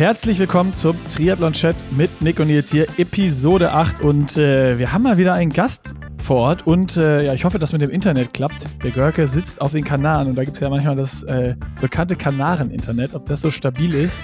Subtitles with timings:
[0.00, 4.00] Herzlich willkommen zum Triathlon-Chat mit Nick und Nils hier, Episode 8.
[4.00, 6.66] Und äh, wir haben mal wieder einen Gast vor Ort.
[6.66, 8.66] Und äh, ja, ich hoffe, dass mit dem Internet klappt.
[8.82, 12.16] Der Görke sitzt auf den Kanaren und da gibt es ja manchmal das äh, bekannte
[12.16, 13.14] Kanaren-Internet.
[13.14, 14.22] Ob das so stabil ist,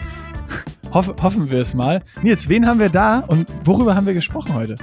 [0.95, 2.03] Hoff, hoffen wir es mal.
[2.23, 4.77] Nils, wen haben wir da und worüber haben wir gesprochen heute?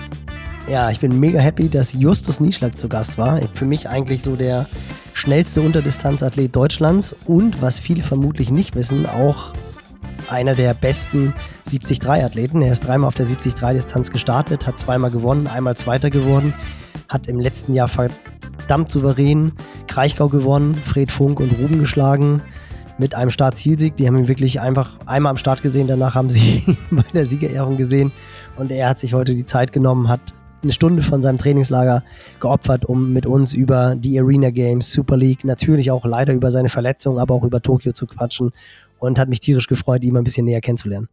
[0.69, 3.41] Ja, ich bin mega happy, dass Justus Nieschlag zu Gast war.
[3.53, 4.67] Für mich eigentlich so der
[5.15, 9.53] schnellste Unterdistanzathlet Deutschlands und, was viele vermutlich nicht wissen, auch
[10.29, 11.33] einer der besten
[11.67, 12.61] 73-Athleten.
[12.61, 16.53] Er ist dreimal auf der 73-Distanz gestartet, hat zweimal gewonnen, einmal Zweiter geworden,
[17.09, 19.53] hat im letzten Jahr verdammt souverän
[19.87, 22.41] Kraichgau gewonnen, Fred Funk und Ruben geschlagen
[22.97, 23.95] mit einem Start-Zielsieg.
[23.97, 27.25] Die haben ihn wirklich einfach einmal am Start gesehen, danach haben sie ihn bei der
[27.25, 28.11] Siegerehrung gesehen
[28.55, 30.33] und er hat sich heute die Zeit genommen, hat
[30.63, 32.03] eine Stunde von seinem Trainingslager
[32.39, 36.69] geopfert, um mit uns über die Arena Games, Super League, natürlich auch leider über seine
[36.69, 38.51] Verletzung, aber auch über Tokio zu quatschen
[39.03, 41.09] und hat mich tierisch gefreut, ihn mal ein bisschen näher kennenzulernen.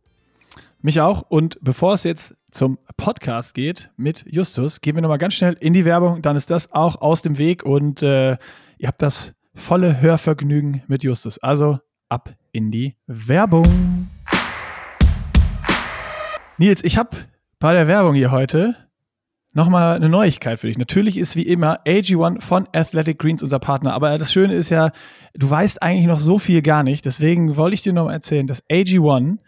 [0.81, 1.23] Mich auch.
[1.29, 5.73] Und bevor es jetzt zum Podcast geht mit Justus, gehen wir nochmal ganz schnell in
[5.73, 6.23] die Werbung.
[6.23, 8.37] Dann ist das auch aus dem Weg und äh,
[8.79, 11.39] ihr habt das volle Hörvergnügen mit Justus.
[11.39, 14.09] Also ab in die Werbung.
[16.59, 17.17] Nils, ich habe
[17.59, 18.77] bei der Werbung hier heute
[19.53, 20.79] Nochmal eine Neuigkeit für dich.
[20.79, 24.93] Natürlich ist wie immer AG1 von Athletic Greens unser Partner, aber das Schöne ist ja,
[25.35, 27.05] du weißt eigentlich noch so viel gar nicht.
[27.05, 29.39] Deswegen wollte ich dir noch mal erzählen, dass AG1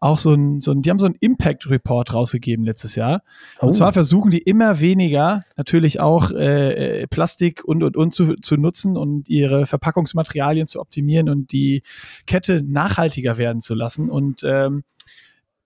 [0.00, 3.22] auch so ein, so ein, die haben so einen Impact Report rausgegeben letztes Jahr.
[3.60, 3.66] Oh.
[3.66, 8.56] Und zwar versuchen die immer weniger natürlich auch äh, Plastik und und und zu, zu
[8.56, 11.82] nutzen und ihre Verpackungsmaterialien zu optimieren und die
[12.26, 14.08] Kette nachhaltiger werden zu lassen.
[14.08, 14.84] Und ähm,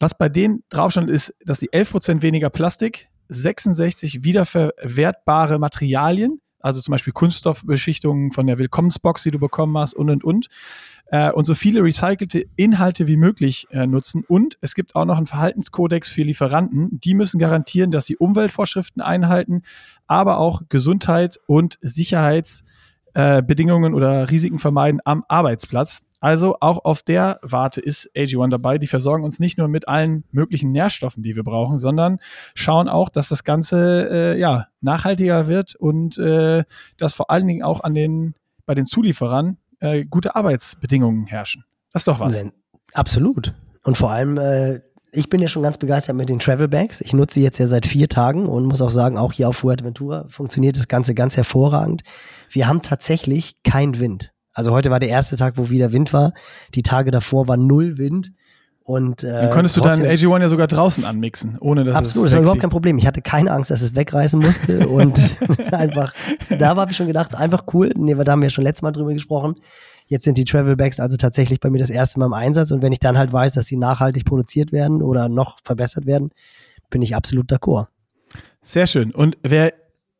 [0.01, 6.81] was bei denen drauf stand, ist, dass die 11% weniger Plastik 66 wiederverwertbare Materialien, also
[6.81, 10.49] zum Beispiel Kunststoffbeschichtungen von der Willkommensbox, die du bekommen hast und und und.
[11.07, 14.25] Äh, und so viele recycelte Inhalte wie möglich äh, nutzen.
[14.27, 16.99] Und es gibt auch noch einen Verhaltenskodex für Lieferanten.
[17.01, 19.61] Die müssen garantieren, dass sie Umweltvorschriften einhalten,
[20.07, 26.01] aber auch Gesundheit und Sicherheitsbedingungen äh, oder Risiken vermeiden am Arbeitsplatz.
[26.24, 28.79] Also auch auf der Warte ist AG1 dabei.
[28.79, 32.18] Die versorgen uns nicht nur mit allen möglichen Nährstoffen, die wir brauchen, sondern
[32.55, 36.64] schauen auch, dass das Ganze äh, ja, nachhaltiger wird und äh,
[36.96, 38.33] dass vor allen Dingen auch an den,
[38.64, 41.67] bei den Zulieferern äh, gute Arbeitsbedingungen herrschen.
[41.92, 42.42] Das ist doch was.
[42.95, 43.52] Absolut.
[43.83, 44.80] Und vor allem, äh,
[45.13, 47.02] ich bin ja schon ganz begeistert mit den Travel Bags.
[47.02, 49.58] Ich nutze sie jetzt ja seit vier Tagen und muss auch sagen, auch hier auf
[49.58, 52.02] Fuerteventura funktioniert das Ganze ganz hervorragend.
[52.48, 54.33] Wir haben tatsächlich keinen Wind.
[54.55, 56.33] Also heute war der erste Tag, wo wieder Wind war.
[56.75, 58.33] Die Tage davor war null Wind.
[58.87, 62.33] Und, äh, Dann konntest du deinen AG1 ja sogar draußen anmixen, ohne dass Absolut, es
[62.33, 62.98] das war überhaupt kein Problem.
[62.98, 65.19] Ich hatte keine Angst, dass es wegreißen musste und
[65.73, 66.13] einfach,
[66.59, 67.93] da habe ich schon gedacht, einfach cool.
[67.97, 69.55] Nee, da haben wir ja schon letztes Mal drüber gesprochen.
[70.07, 72.83] Jetzt sind die Travel Bags also tatsächlich bei mir das erste Mal im Einsatz und
[72.83, 76.29] wenn ich dann halt weiß, dass sie nachhaltig produziert werden oder noch verbessert werden,
[76.91, 77.87] bin ich absolut d'accord.
[78.61, 79.13] Sehr schön.
[79.13, 79.73] Und wer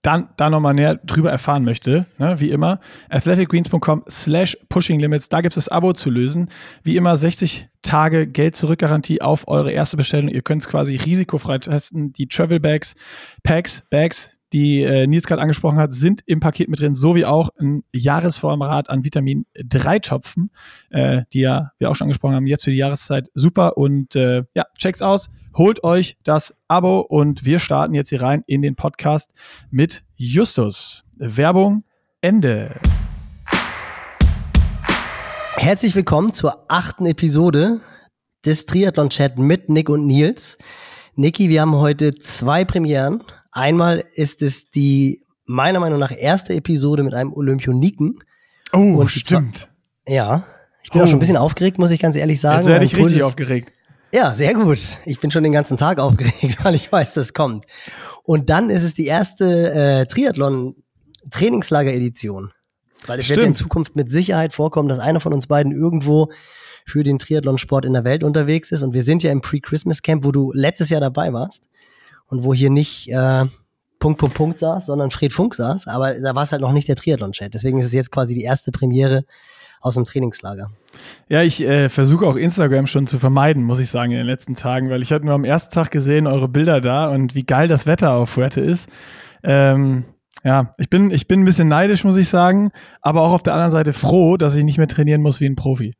[0.05, 2.79] dann da nochmal näher drüber erfahren möchte, ne, wie immer,
[3.09, 6.51] athleticgreens.com slash pushing limits, da gibt es das Abo zu lösen.
[6.83, 10.29] Wie immer 60 Tage Geld-Zurück-Garantie auf eure erste Bestellung.
[10.29, 12.13] Ihr könnt es quasi risikofrei testen.
[12.13, 12.95] Die Travel Bags,
[13.43, 17.49] Packs, Bags, die äh, Nils gerade angesprochen hat, sind im Paket mit drin, sowie auch
[17.59, 20.51] ein Jahresvorrat an Vitamin 3 Topfen,
[20.91, 24.45] äh, die ja wir auch schon angesprochen haben, jetzt für die Jahreszeit super und äh,
[24.55, 28.75] ja, check's aus, holt euch das Abo und wir starten jetzt hier rein in den
[28.75, 29.31] Podcast
[29.71, 31.05] mit Justus.
[31.17, 31.85] Werbung
[32.21, 32.81] Ende.
[35.57, 37.81] Herzlich willkommen zur achten Episode
[38.45, 40.59] des Triathlon Chat mit Nick und Nils.
[41.15, 43.23] Niki, wir haben heute zwei Premieren.
[43.53, 48.19] Einmal ist es die meiner Meinung nach erste Episode mit einem Olympioniken.
[48.73, 49.69] Oh, stimmt.
[50.09, 50.45] Ja.
[50.83, 51.05] Ich bin oh.
[51.05, 52.59] auch schon ein bisschen aufgeregt, muss ich ganz ehrlich sagen.
[52.59, 53.73] Jetzt werde ich richtig aufgeregt.
[54.15, 54.97] Ja, sehr gut.
[55.07, 57.65] Ich bin schon den ganzen Tag aufgeregt, weil ich weiß, das kommt.
[58.23, 62.53] Und dann ist es die erste äh, Triathlon-Trainingslager-Edition.
[63.07, 63.39] Weil es Stimmt.
[63.39, 66.31] wird in Zukunft mit Sicherheit vorkommen, dass einer von uns beiden irgendwo
[66.87, 68.83] für den Triathlonsport in der Welt unterwegs ist.
[68.83, 71.65] Und wir sind ja im Pre-Christmas-Camp, wo du letztes Jahr dabei warst
[72.29, 73.47] und wo hier nicht äh,
[73.99, 76.87] Punkt, Punkt, Punkt saß, sondern Fred Funk saß, aber da war es halt noch nicht
[76.87, 77.53] der Triathlon-Chat.
[77.53, 79.25] Deswegen ist es jetzt quasi die erste Premiere
[79.85, 80.71] aus dem Trainingslager.
[81.29, 84.55] Ja, ich äh, versuche auch Instagram schon zu vermeiden, muss ich sagen, in den letzten
[84.55, 87.69] Tagen, weil ich hatte nur am ersten Tag gesehen eure Bilder da und wie geil
[87.69, 88.89] das Wetter auf Fuerte ist.
[89.43, 90.05] Ähm,
[90.43, 92.71] ja, ich bin, ich bin ein bisschen neidisch, muss ich sagen,
[93.03, 95.57] aber auch auf der anderen Seite froh, dass ich nicht mehr trainieren muss wie ein
[95.57, 95.95] Profi.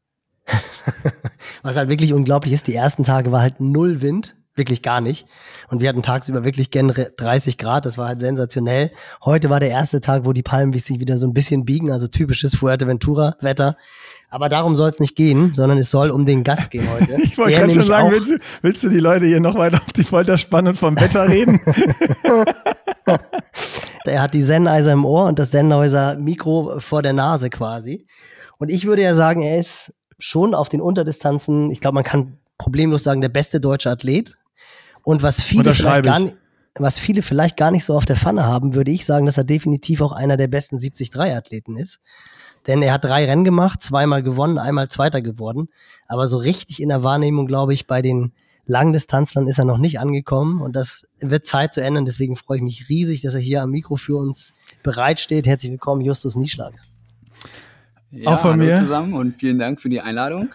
[1.63, 5.27] Was halt wirklich unglaublich ist, die ersten Tage war halt null Wind wirklich gar nicht.
[5.69, 8.91] Und wir hatten tagsüber wirklich gern 30 Grad, das war halt sensationell.
[9.25, 12.07] Heute war der erste Tag, wo die Palmen sich wieder so ein bisschen biegen, also
[12.07, 13.77] typisches Fuerteventura-Wetter.
[14.31, 17.15] Aber darum soll es nicht gehen, sondern es soll um den Gast gehen heute.
[17.23, 19.93] ich wollte gerade schon sagen, willst du, willst du die Leute hier noch weiter auf
[19.93, 21.61] die Folter spannen und vom Wetter reden?
[24.05, 28.07] er hat die Sennheiser im Ohr und das Sennheiser Mikro vor der Nase quasi.
[28.59, 32.39] Und ich würde ja sagen, er ist schon auf den Unterdistanzen, ich glaube, man kann
[32.59, 34.37] problemlos sagen, der beste deutsche Athlet.
[35.05, 36.37] Und was viele vielleicht gar nicht,
[36.75, 39.45] was viele vielleicht gar nicht so auf der Pfanne haben, würde ich sagen, dass er
[39.45, 42.01] definitiv auch einer der besten 70-3-Athleten ist.
[42.67, 45.69] Denn er hat drei Rennen gemacht, zweimal gewonnen, einmal Zweiter geworden.
[46.09, 48.33] Aber so richtig in der Wahrnehmung, glaube ich, bei den
[48.67, 50.63] Langdistanzlern ist er noch nicht angekommen.
[50.63, 52.07] Und das wird Zeit zu ändern.
[52.07, 55.47] Deswegen freue ich mich riesig, dass er hier am Mikro für uns bereitsteht.
[55.47, 56.73] Herzlich willkommen, Justus Nieschlag.
[58.11, 60.49] Ja, auch von mir zusammen und vielen Dank für die Einladung.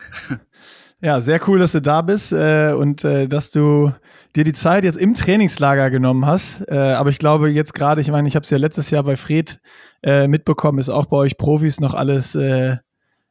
[1.02, 3.94] Ja, sehr cool, dass du da bist äh, und äh, dass du
[4.36, 6.62] dir die Zeit jetzt im Trainingslager genommen hast.
[6.70, 9.16] Äh, aber ich glaube jetzt gerade, ich meine, ich habe es ja letztes Jahr bei
[9.16, 9.60] Fred
[10.04, 12.78] äh, mitbekommen, ist auch bei euch Profis noch alles äh,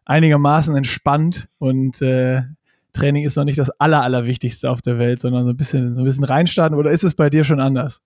[0.04, 2.42] einigermaßen entspannt und äh,
[2.92, 6.02] Training ist noch nicht das aller, allerwichtigste auf der Welt, sondern so ein bisschen, so
[6.02, 6.76] ein bisschen reinstarten.
[6.76, 8.00] Oder ist es bei dir schon anders?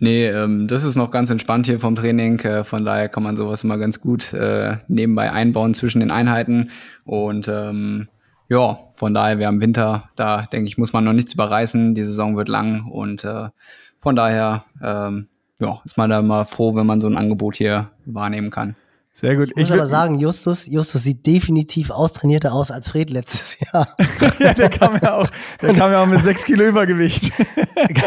[0.00, 2.38] Nee, ähm, das ist noch ganz entspannt hier vom Training.
[2.40, 6.70] Äh, von daher kann man sowas immer ganz gut äh, nebenbei einbauen zwischen den Einheiten.
[7.04, 8.08] Und ähm,
[8.48, 11.94] ja, von daher, wir haben Winter, da denke ich, muss man noch nichts überreißen.
[11.94, 13.48] Die Saison wird lang und äh,
[14.00, 15.28] von daher ähm,
[15.60, 18.76] ja, ist man da mal froh, wenn man so ein Angebot hier wahrnehmen kann.
[19.12, 19.50] Sehr gut.
[19.50, 23.96] Ich muss ich aber sagen, Justus, Justus sieht definitiv austrainierter aus als Fred letztes Jahr.
[24.38, 25.28] ja, der kam ja auch,
[25.60, 27.32] der kam ja auch mit sechs Kilo Übergewicht.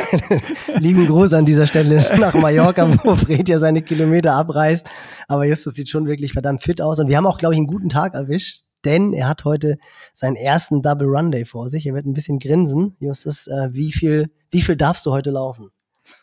[0.77, 4.87] Lieben Gruß an dieser Stelle nach Mallorca, wo Fred ja seine Kilometer abreißt.
[5.27, 6.99] Aber Justus sieht schon wirklich verdammt fit aus.
[6.99, 9.77] Und wir haben auch, glaube ich, einen guten Tag erwischt denn er hat heute
[10.13, 11.85] seinen ersten Double Run Day vor sich.
[11.85, 12.95] Er wird ein bisschen grinsen.
[12.99, 15.71] Justus, äh, wie viel, wie viel darfst du heute laufen?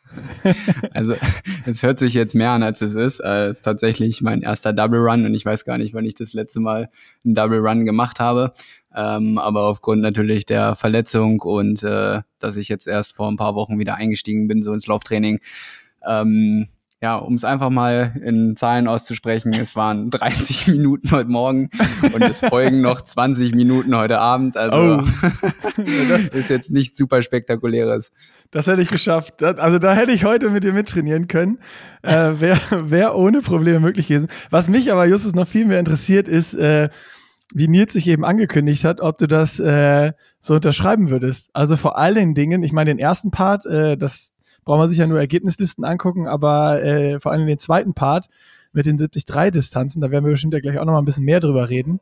[0.93, 1.15] Also
[1.67, 3.21] es hört sich jetzt mehr an, als es ist.
[3.21, 6.15] Äh, es ist tatsächlich mein erster Double Run und ich weiß gar nicht, wann ich
[6.15, 6.91] das letzte Mal
[7.25, 8.53] einen Double Run gemacht habe.
[8.95, 13.55] Ähm, aber aufgrund natürlich der Verletzung und äh, dass ich jetzt erst vor ein paar
[13.55, 15.41] Wochen wieder eingestiegen bin, so ins Lauftraining,
[16.07, 16.69] ähm,
[17.01, 21.71] ja, um es einfach mal in Zahlen auszusprechen, es waren 30 Minuten heute Morgen
[22.13, 24.57] und es folgen noch 20 Minuten heute Abend.
[24.57, 25.33] Also oh.
[26.09, 28.11] das ist jetzt nicht super spektakuläres.
[28.51, 29.43] Das hätte ich geschafft.
[29.43, 31.59] Also da hätte ich heute mit dir mittrainieren können.
[32.03, 32.61] Äh, Wäre
[32.91, 34.29] wär ohne Probleme möglich gewesen.
[34.51, 36.89] Was mich aber, Justus, noch viel mehr interessiert, ist, äh,
[37.55, 41.51] wie Nils sich eben angekündigt hat, ob du das äh, so unterschreiben würdest.
[41.53, 44.33] Also vor allen Dingen, ich meine, den ersten Part, äh, das
[44.69, 48.29] braucht man sich ja nur Ergebnislisten angucken, aber äh, vor allem den zweiten Part
[48.73, 51.41] mit den 73-Distanzen, da werden wir bestimmt ja gleich auch noch mal ein bisschen mehr
[51.41, 52.01] drüber reden.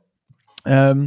[0.65, 1.07] Ähm,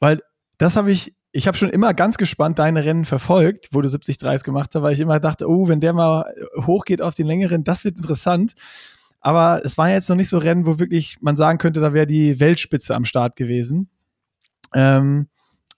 [0.00, 0.22] weil
[0.56, 4.42] das habe ich, ich habe schon immer ganz gespannt deine Rennen verfolgt, wo du 70-3
[4.42, 6.24] gemacht hast, weil ich immer dachte, oh, wenn der mal
[6.56, 8.54] hochgeht auf den längeren, das wird interessant.
[9.20, 12.06] Aber es waren jetzt noch nicht so Rennen, wo wirklich man sagen könnte, da wäre
[12.06, 13.90] die Weltspitze am Start gewesen.
[14.72, 15.28] Ähm,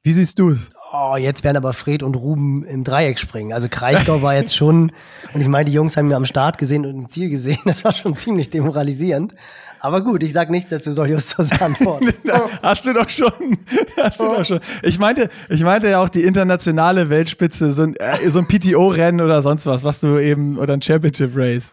[0.05, 0.71] wie siehst du es?
[0.93, 3.53] Oh, jetzt werden aber Fred und Ruben im Dreieck springen.
[3.53, 4.93] Also Kraichgau war jetzt schon,
[5.33, 7.85] und ich meine, die Jungs haben mir am Start gesehen und im Ziel gesehen, das
[7.85, 9.35] war schon ziemlich demoralisierend.
[9.83, 12.13] Aber gut, ich sag nichts dazu, soll Justus antworten.
[12.63, 13.59] hast du doch schon.
[13.97, 14.61] Hast du doch schon.
[14.83, 19.23] Ich meinte, ich meinte ja auch die internationale Weltspitze, so ein, äh, so ein PTO-Rennen
[19.23, 21.73] oder sonst was, was du eben, oder ein Championship Race.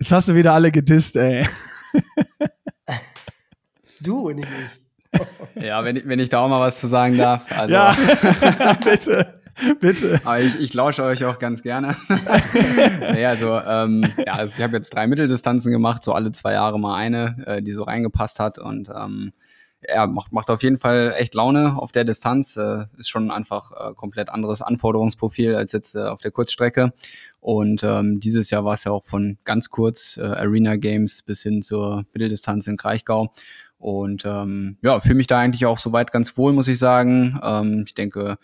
[0.00, 1.46] Jetzt hast du wieder alle gedisst, ey.
[4.00, 4.80] Du und ich nicht.
[5.60, 7.44] Ja, wenn ich, wenn ich da auch mal was zu sagen darf.
[7.50, 7.74] Also.
[7.74, 7.94] Ja,
[8.84, 9.40] bitte.
[9.80, 10.20] Bitte.
[10.24, 11.96] Aber ich, ich lausche euch auch ganz gerne.
[13.12, 16.78] nee, also, ähm, ja, also ich habe jetzt drei Mitteldistanzen gemacht, so alle zwei Jahre
[16.78, 18.58] mal eine, äh, die so reingepasst hat.
[18.58, 19.32] Und ähm,
[19.86, 22.56] ja, macht, macht auf jeden Fall echt Laune auf der Distanz.
[22.56, 26.92] Äh, ist schon einfach äh, komplett anderes Anforderungsprofil als jetzt äh, auf der Kurzstrecke.
[27.40, 31.42] Und ähm, dieses Jahr war es ja auch von ganz kurz äh, Arena Games bis
[31.42, 33.32] hin zur Mitteldistanz in Kraichgau.
[33.80, 37.40] Und ähm, ja, fühle mich da eigentlich auch soweit ganz wohl, muss ich sagen.
[37.42, 38.36] Ähm, ich denke,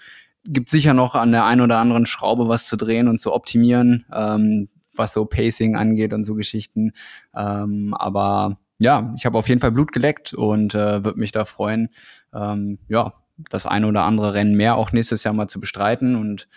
[0.44, 4.06] gibt sicher noch an der einen oder anderen Schraube was zu drehen und zu optimieren,
[4.12, 6.92] ähm, was so Pacing angeht und so Geschichten.
[7.34, 11.44] Ähm, aber ja, ich habe auf jeden Fall Blut geleckt und äh, würde mich da
[11.44, 11.90] freuen,
[12.34, 13.12] ähm, ja,
[13.50, 16.48] das eine oder andere Rennen mehr auch nächstes Jahr mal zu bestreiten und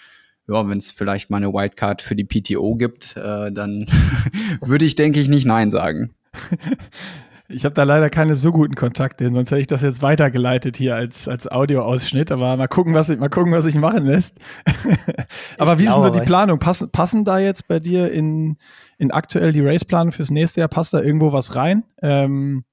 [0.47, 3.85] ja, wenn es vielleicht mal eine Wildcard für die PTO gibt, äh, dann
[4.61, 6.13] würde ich, denke ich, nicht Nein sagen.
[7.51, 10.77] Ich habe da leider keine so guten Kontakte hin, sonst hätte ich das jetzt weitergeleitet
[10.77, 12.31] hier als, als Audioausschnitt.
[12.31, 14.37] Aber mal gucken, was ich, mal gucken, was sich machen lässt.
[15.57, 16.59] aber ich wie ist denn so die Planung?
[16.59, 18.57] Passen, passen da jetzt bei dir in,
[18.99, 20.69] in aktuell die Raceplanung fürs nächste Jahr?
[20.69, 21.83] Passt da irgendwo was rein?
[22.03, 22.65] Ähm,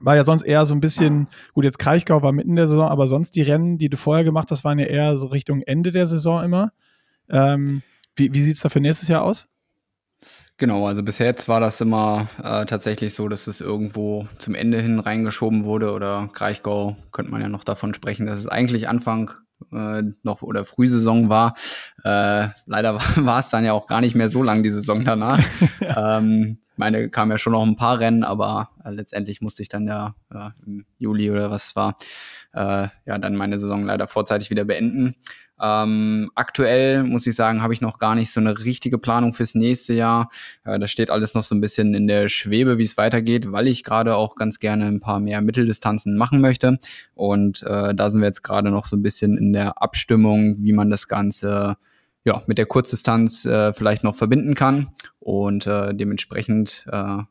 [0.00, 2.88] war ja sonst eher so ein bisschen, gut, jetzt Kraichgau war mitten in der Saison,
[2.88, 5.92] aber sonst die Rennen, die du vorher gemacht hast, waren ja eher so Richtung Ende
[5.92, 6.72] der Saison immer.
[7.30, 7.82] Ähm,
[8.16, 9.48] wie wie sieht es da für nächstes Jahr aus?
[10.58, 14.80] Genau, also bis jetzt war das immer äh, tatsächlich so, dass es irgendwo zum Ende
[14.80, 19.32] hin reingeschoben wurde oder Kraichgau könnte man ja noch davon sprechen, dass es eigentlich Anfang
[19.70, 21.54] äh, noch oder Frühsaison war.
[22.04, 25.40] Äh, leider war es dann ja auch gar nicht mehr so lang die Saison danach.
[25.80, 29.86] ähm, meine kam ja schon noch ein paar Rennen, aber äh, letztendlich musste ich dann
[29.86, 31.96] ja äh, im Juli oder was es war,
[32.54, 35.16] äh, ja dann meine Saison leider vorzeitig wieder beenden.
[35.60, 39.54] Ähm, aktuell muss ich sagen, habe ich noch gar nicht so eine richtige Planung fürs
[39.54, 40.30] nächste Jahr.
[40.64, 43.66] Äh, das steht alles noch so ein bisschen in der Schwebe, wie es weitergeht, weil
[43.66, 46.78] ich gerade auch ganz gerne ein paar mehr Mitteldistanzen machen möchte.
[47.14, 50.72] Und äh, da sind wir jetzt gerade noch so ein bisschen in der Abstimmung, wie
[50.72, 51.76] man das Ganze
[52.24, 54.90] ja, mit der Kurzdistanz äh, vielleicht noch verbinden kann.
[55.20, 57.22] Und äh, dementsprechend äh,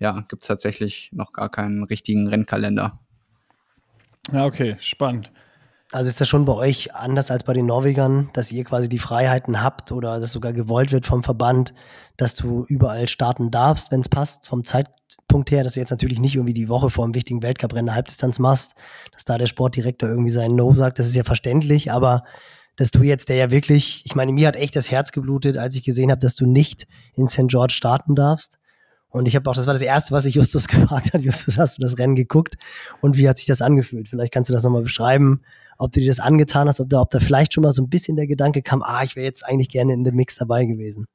[0.00, 2.98] ja, gibt es tatsächlich noch gar keinen richtigen Rennkalender.
[4.32, 5.32] Ja, okay, spannend.
[5.90, 8.98] Also ist das schon bei euch anders als bei den Norwegern, dass ihr quasi die
[8.98, 11.72] Freiheiten habt oder das sogar gewollt wird vom Verband,
[12.18, 16.20] dass du überall starten darfst, wenn es passt, vom Zeitpunkt her, dass du jetzt natürlich
[16.20, 18.74] nicht irgendwie die Woche vor einem wichtigen Weltcuprennen Halbdistanz machst,
[19.12, 22.24] dass da der Sportdirektor irgendwie sein No sagt, das ist ja verständlich, aber
[22.76, 25.74] dass du jetzt, der ja wirklich, ich meine, mir hat echt das Herz geblutet, als
[25.74, 27.48] ich gesehen habe, dass du nicht in St.
[27.48, 28.58] George starten darfst.
[29.18, 31.22] Und ich habe auch, das war das Erste, was ich Justus gefragt hat.
[31.22, 32.56] Justus, hast du das Rennen geguckt?
[33.00, 34.08] Und wie hat sich das angefühlt?
[34.08, 35.42] Vielleicht kannst du das nochmal beschreiben
[35.78, 37.88] ob du dir das angetan hast, ob da, ob da vielleicht schon mal so ein
[37.88, 41.06] bisschen der Gedanke kam, ah, ich wäre jetzt eigentlich gerne in dem Mix dabei gewesen.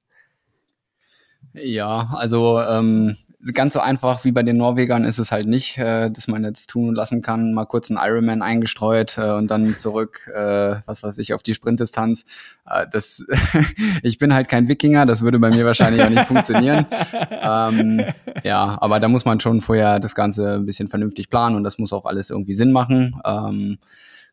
[1.53, 3.17] Ja, also ähm,
[3.51, 6.69] ganz so einfach wie bei den Norwegern ist es halt nicht, äh, dass man jetzt
[6.69, 11.17] tun lassen kann, mal kurz einen Ironman eingestreut äh, und dann zurück, äh, was weiß
[11.17, 12.25] ich, auf die Sprintdistanz.
[12.65, 13.25] Äh, das,
[14.03, 16.85] ich bin halt kein Wikinger, das würde bei mir wahrscheinlich auch nicht funktionieren.
[17.45, 18.01] Ähm,
[18.43, 21.77] ja, aber da muss man schon vorher das Ganze ein bisschen vernünftig planen und das
[21.77, 23.19] muss auch alles irgendwie Sinn machen.
[23.25, 23.79] Ähm,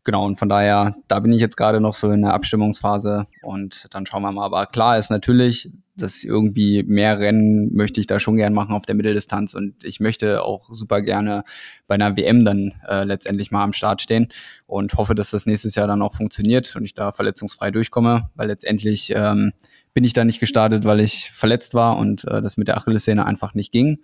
[0.04, 3.88] genau, und von daher, da bin ich jetzt gerade noch so in der Abstimmungsphase und
[3.90, 4.44] dann schauen wir mal.
[4.44, 5.70] Aber klar ist natürlich,
[6.02, 10.00] dass irgendwie mehr Rennen möchte ich da schon gern machen auf der Mitteldistanz und ich
[10.00, 11.44] möchte auch super gerne
[11.86, 14.28] bei einer WM dann äh, letztendlich mal am Start stehen
[14.66, 18.48] und hoffe, dass das nächstes Jahr dann auch funktioniert und ich da verletzungsfrei durchkomme, weil
[18.48, 19.52] letztendlich ähm,
[19.92, 23.26] bin ich da nicht gestartet, weil ich verletzt war und äh, das mit der Achillessehne
[23.26, 23.98] einfach nicht ging.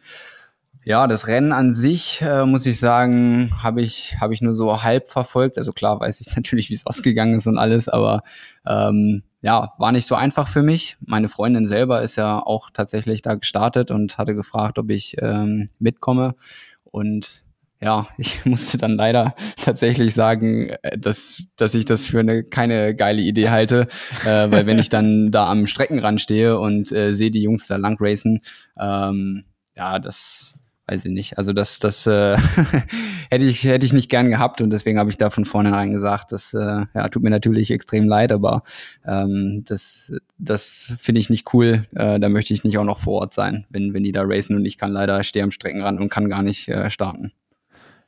[0.88, 4.84] Ja, das Rennen an sich, äh, muss ich sagen, habe ich, hab ich nur so
[4.84, 5.58] halb verfolgt.
[5.58, 8.22] Also klar weiß ich natürlich, wie es ausgegangen ist und alles, aber
[8.64, 10.96] ähm, ja, war nicht so einfach für mich.
[11.00, 15.70] Meine Freundin selber ist ja auch tatsächlich da gestartet und hatte gefragt, ob ich ähm,
[15.80, 16.36] mitkomme.
[16.84, 17.42] Und
[17.80, 22.94] ja, ich musste dann leider tatsächlich sagen, äh, dass, dass ich das für eine keine
[22.94, 23.88] geile Idee halte,
[24.24, 27.74] äh, weil wenn ich dann da am Streckenrand stehe und äh, sehe die Jungs da
[27.74, 28.40] lang racen,
[28.78, 30.54] ähm, ja, das
[30.86, 31.38] weiß ich nicht.
[31.38, 32.36] Also das, das äh,
[33.30, 36.32] hätte ich hätte ich nicht gern gehabt und deswegen habe ich da von vornherein gesagt,
[36.32, 38.62] das äh, ja, tut mir natürlich extrem leid, aber
[39.04, 41.84] ähm, das das finde ich nicht cool.
[41.94, 44.56] Äh, da möchte ich nicht auch noch vor Ort sein, wenn wenn die da racen
[44.56, 47.32] und ich kann leider stehe am Streckenrand und kann gar nicht äh, starten.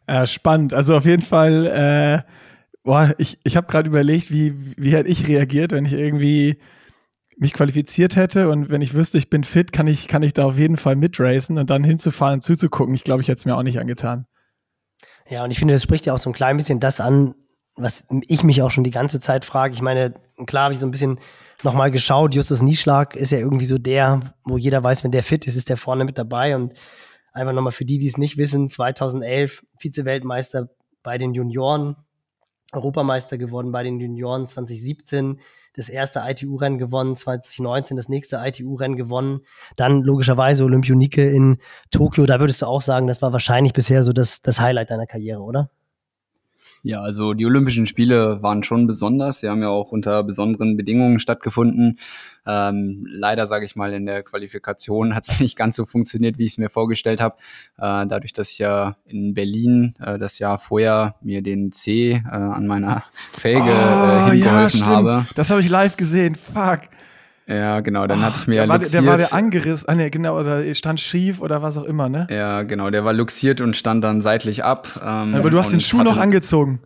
[0.06, 0.72] Äh, spannend.
[0.72, 1.66] Also auf jeden Fall.
[1.66, 2.30] Äh,
[2.84, 6.58] boah, ich ich habe gerade überlegt, wie wie hätte ich reagiert, wenn ich irgendwie
[7.38, 10.44] mich qualifiziert hätte und wenn ich wüsste, ich bin fit, kann ich, kann ich da
[10.46, 12.94] auf jeden Fall mitracen und dann hinzufahren zuzugucken.
[12.94, 14.26] Ich glaube, ich hätte es mir auch nicht angetan.
[15.28, 17.34] Ja, und ich finde, das spricht ja auch so ein klein bisschen das an,
[17.76, 19.74] was ich mich auch schon die ganze Zeit frage.
[19.74, 20.14] Ich meine,
[20.46, 21.20] klar habe ich so ein bisschen
[21.62, 22.34] nochmal geschaut.
[22.34, 25.68] Justus Nieschlag ist ja irgendwie so der, wo jeder weiß, wenn der fit ist, ist
[25.68, 26.56] der vorne mit dabei.
[26.56, 26.74] Und
[27.32, 30.70] einfach nochmal für die, die es nicht wissen, 2011 Vize-Weltmeister
[31.02, 31.96] bei den Junioren,
[32.72, 35.40] Europameister geworden bei den Junioren 2017,
[35.78, 39.40] das erste ITU-Rennen gewonnen, 2019 das nächste ITU-Rennen gewonnen,
[39.76, 41.58] dann logischerweise Olympionike in
[41.90, 42.26] Tokio.
[42.26, 45.40] Da würdest du auch sagen, das war wahrscheinlich bisher so das, das Highlight deiner Karriere,
[45.40, 45.70] oder?
[46.82, 49.40] Ja, also die Olympischen Spiele waren schon besonders.
[49.40, 51.98] Sie haben ja auch unter besonderen Bedingungen stattgefunden.
[52.46, 56.44] Ähm, leider, sage ich mal, in der Qualifikation hat es nicht ganz so funktioniert, wie
[56.44, 57.36] ich es mir vorgestellt habe.
[57.76, 62.22] Äh, dadurch, dass ich ja in Berlin äh, das Jahr vorher mir den C äh,
[62.28, 65.26] an meiner Felge äh, oh, hingeholfen ja, habe.
[65.34, 66.36] Das habe ich live gesehen.
[66.36, 66.82] Fuck.
[67.48, 69.02] Ja, genau, dann oh, hatte ich mir ja war, luxiert.
[69.02, 72.26] Der war der angerissen, ah, nee, genau, oder stand schief oder was auch immer, ne?
[72.30, 74.88] Ja, genau, der war luxiert und stand dann seitlich ab.
[75.02, 76.80] Ähm, Aber du hast den Schuh noch angezogen.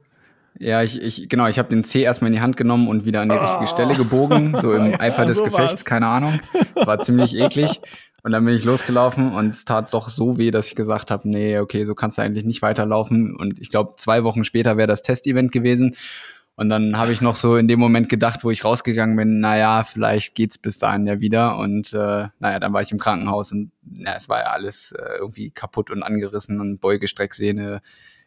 [0.59, 3.23] Ja, ich, ich genau, ich habe den C erstmal in die Hand genommen und wieder
[3.23, 3.40] an die oh.
[3.40, 5.85] richtige Stelle gebogen, so im Eifer ja, des so Gefechts, war's.
[5.85, 6.38] keine Ahnung.
[6.76, 7.81] Es war ziemlich eklig.
[8.23, 11.28] Und dann bin ich losgelaufen und es tat doch so weh, dass ich gesagt habe,
[11.28, 13.35] nee, okay, so kannst du eigentlich nicht weiterlaufen.
[13.35, 15.97] Und ich glaube, zwei Wochen später wäre das Testevent gewesen.
[16.55, 19.85] Und dann habe ich noch so in dem Moment gedacht, wo ich rausgegangen bin, naja,
[19.85, 21.57] vielleicht geht's bis dahin ja wieder.
[21.57, 25.19] Und äh, naja, dann war ich im Krankenhaus und ja, es war ja alles äh,
[25.19, 27.81] irgendwie kaputt und angerissen und Beugestrecksehne.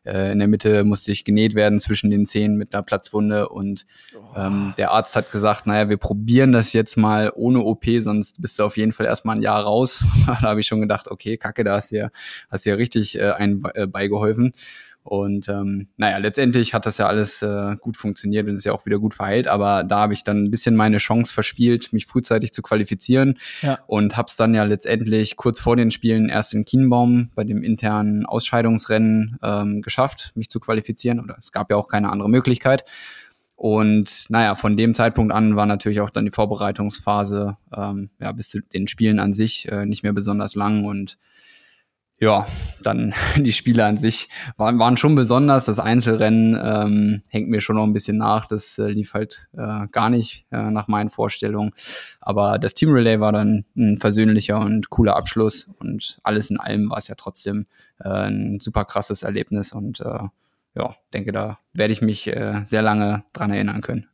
[0.06, 3.50] Äh, in der Mitte musste ich genäht werden zwischen den Zähnen mit einer Platzwunde.
[3.50, 3.86] Und
[4.36, 8.60] ähm, der Arzt hat gesagt, naja, wir probieren das jetzt mal ohne OP, sonst bist
[8.60, 10.04] du auf jeden Fall erstmal ein Jahr raus.
[10.28, 12.10] da habe ich schon gedacht, okay, Kacke, da hast du ja,
[12.50, 14.54] hast du ja richtig äh, einen äh, beigeholfen.
[15.06, 18.88] Und ähm, naja, letztendlich hat das ja alles äh, gut funktioniert und ist ja auch
[18.88, 22.52] wieder gut verheilt, aber da habe ich dann ein bisschen meine Chance verspielt, mich frühzeitig
[22.54, 23.78] zu qualifizieren ja.
[23.86, 27.62] und habe es dann ja letztendlich kurz vor den Spielen erst in Kienbaum bei dem
[27.62, 31.20] internen Ausscheidungsrennen ähm, geschafft, mich zu qualifizieren.
[31.20, 32.84] Oder es gab ja auch keine andere Möglichkeit.
[33.56, 38.50] Und naja, von dem Zeitpunkt an war natürlich auch dann die Vorbereitungsphase ähm, ja, bis
[38.50, 41.20] zu den Spielen an sich äh, nicht mehr besonders lang und
[42.18, 42.48] ja,
[42.82, 45.66] dann die Spiele an sich waren, waren schon besonders.
[45.66, 48.48] Das Einzelrennen ähm, hängt mir schon noch ein bisschen nach.
[48.48, 51.74] Das äh, lief halt äh, gar nicht äh, nach meinen Vorstellungen.
[52.22, 55.70] Aber das Team Relay war dann ein versöhnlicher und cooler Abschluss.
[55.80, 57.66] Und alles in allem war es ja trotzdem
[58.00, 59.74] äh, ein super krasses Erlebnis.
[59.74, 60.28] Und äh,
[60.76, 64.08] ja, denke, da werde ich mich äh, sehr lange dran erinnern können.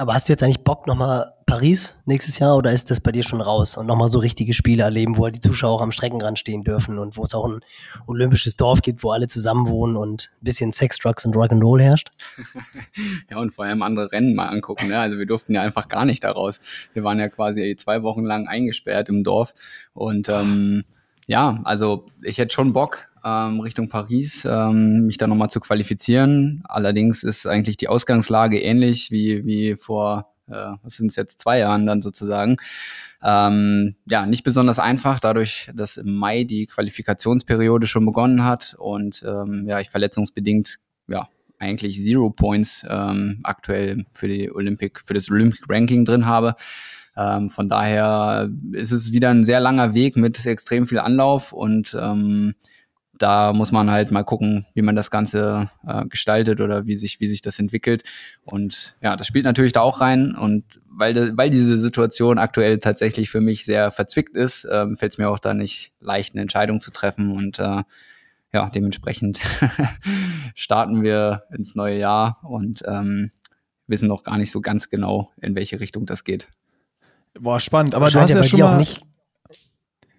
[0.00, 3.22] Aber hast du jetzt eigentlich Bock nochmal Paris nächstes Jahr oder ist das bei dir
[3.22, 6.38] schon raus und nochmal so richtige Spiele erleben, wo halt die Zuschauer auch am Streckenrand
[6.38, 7.60] stehen dürfen und wo es auch ein
[8.06, 12.08] olympisches Dorf gibt, wo alle zusammen wohnen und ein bisschen Sex, Drugs und Rock'n'Roll herrscht?
[13.30, 14.88] ja, und vor allem andere Rennen mal angucken.
[14.88, 14.98] Ne?
[14.98, 16.60] Also wir durften ja einfach gar nicht daraus.
[16.94, 19.54] Wir waren ja quasi zwei Wochen lang eingesperrt im Dorf
[19.92, 20.84] und ähm,
[21.30, 26.64] ja, also ich hätte schon Bock, ähm, Richtung Paris, ähm, mich da nochmal zu qualifizieren.
[26.64, 31.60] Allerdings ist eigentlich die Ausgangslage ähnlich wie, wie vor, äh, was sind es jetzt, zwei
[31.60, 32.56] Jahren dann sozusagen.
[33.22, 39.22] Ähm, ja, nicht besonders einfach, dadurch, dass im Mai die Qualifikationsperiode schon begonnen hat und
[39.24, 41.28] ähm, ja, ich verletzungsbedingt ja
[41.60, 46.56] eigentlich Zero Points ähm, aktuell für die Olympic, für das Olympic Ranking drin habe.
[47.16, 51.96] Ähm, von daher ist es wieder ein sehr langer Weg mit extrem viel Anlauf und
[52.00, 52.54] ähm,
[53.20, 57.20] da muss man halt mal gucken, wie man das Ganze äh, gestaltet oder wie sich,
[57.20, 58.02] wie sich das entwickelt.
[58.44, 60.34] Und ja, das spielt natürlich da auch rein.
[60.34, 65.12] Und weil, de, weil diese Situation aktuell tatsächlich für mich sehr verzwickt ist, ähm, fällt
[65.12, 67.36] es mir auch da nicht leicht, eine Entscheidung zu treffen.
[67.36, 67.82] Und äh,
[68.54, 69.38] ja, dementsprechend
[70.54, 73.30] starten wir ins neue Jahr und ähm,
[73.86, 76.48] wissen noch gar nicht so ganz genau, in welche Richtung das geht.
[77.40, 77.94] Boah, spannend.
[77.94, 79.00] Aber du hast ja, schon mal nicht.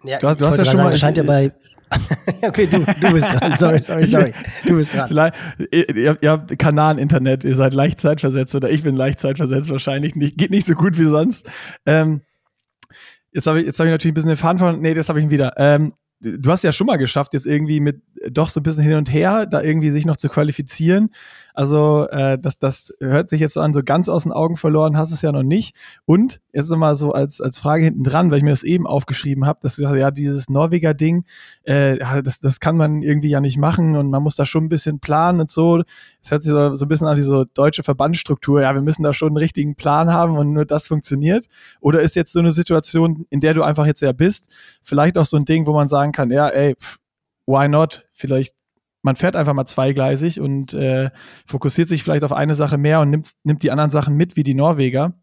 [0.04, 0.98] Ja, du hast, du hast ja schon sagen, mal.
[0.98, 1.52] Scheint ja bei
[2.42, 3.56] okay, du, du bist dran.
[3.58, 4.34] Sorry, sorry, sorry.
[4.66, 5.10] Du bist dran.
[5.10, 5.36] Vielleicht,
[5.72, 10.16] ihr, ihr habt Kanal-Internet, ihr seid leicht zeitversetzt oder ich bin leicht zeitversetzt wahrscheinlich.
[10.16, 11.50] Nicht, geht nicht so gut wie sonst.
[11.86, 12.22] Ähm,
[13.34, 14.80] jetzt habe ich, hab ich natürlich ein bisschen den Faden von.
[14.80, 15.54] Nee, das habe ich wieder.
[15.58, 15.92] Ähm,
[16.22, 19.12] du hast ja schon mal geschafft, jetzt irgendwie mit doch so ein bisschen hin und
[19.12, 21.10] her, da irgendwie sich noch zu qualifizieren.
[21.54, 24.98] Also äh, das, das hört sich jetzt so an, so ganz aus den Augen verloren
[24.98, 25.76] hast es ja noch nicht.
[26.06, 29.46] Und jetzt nochmal so als, als Frage hinten dran, weil ich mir das eben aufgeschrieben
[29.46, 31.26] habe, dass ja dieses Norweger Ding,
[31.64, 34.70] äh, das, das kann man irgendwie ja nicht machen und man muss da schon ein
[34.70, 35.84] bisschen planen und so.
[36.22, 38.62] Es hört sich so, so ein bisschen an wie so deutsche Verbandsstruktur.
[38.62, 41.48] Ja, wir müssen da schon einen richtigen Plan haben und nur das funktioniert.
[41.80, 44.50] Oder ist jetzt so eine Situation, in der du einfach jetzt ja bist,
[44.82, 46.98] vielleicht auch so ein Ding, wo man sagen kann, ja, ey, pff,
[47.46, 48.06] why not?
[48.14, 48.56] Vielleicht
[49.02, 51.10] man fährt einfach mal zweigleisig und äh,
[51.46, 54.44] fokussiert sich vielleicht auf eine Sache mehr und nimmt, nimmt die anderen Sachen mit, wie
[54.44, 55.14] die Norweger.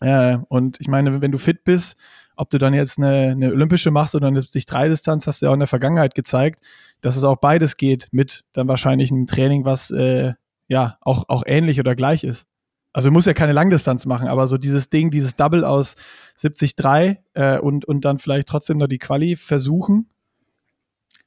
[0.00, 1.96] Äh, und ich meine, wenn du fit bist,
[2.36, 5.46] ob du dann jetzt eine, eine olympische machst oder eine sich drei Distanz, hast du
[5.46, 6.60] ja auch in der Vergangenheit gezeigt,
[7.02, 10.32] dass es auch beides geht mit dann wahrscheinlich einem Training, was äh,
[10.68, 12.46] ja auch, auch ähnlich oder gleich ist.
[12.92, 15.96] Also du musst ja keine Langdistanz machen, aber so dieses Ding, dieses Double aus
[16.38, 20.08] 70-3 äh, und, und dann vielleicht trotzdem noch die Quali versuchen,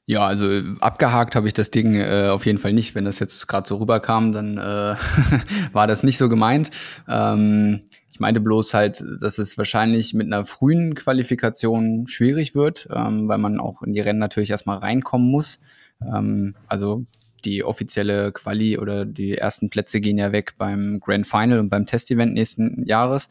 [0.06, 0.46] ja, also
[0.80, 2.94] abgehakt habe ich das Ding äh, auf jeden Fall nicht.
[2.94, 4.60] Wenn das jetzt gerade so rüberkam, dann äh,
[5.72, 6.70] war das nicht so gemeint.
[7.08, 13.28] Ähm, ich meinte bloß halt, dass es wahrscheinlich mit einer frühen Qualifikation schwierig wird, ähm,
[13.28, 15.58] weil man auch in die Rennen natürlich erstmal reinkommen muss.
[16.00, 17.06] Ähm, also
[17.44, 21.86] die offizielle Quali oder die ersten Plätze gehen ja weg beim Grand Final und beim
[21.86, 23.28] Testevent nächsten Jahres.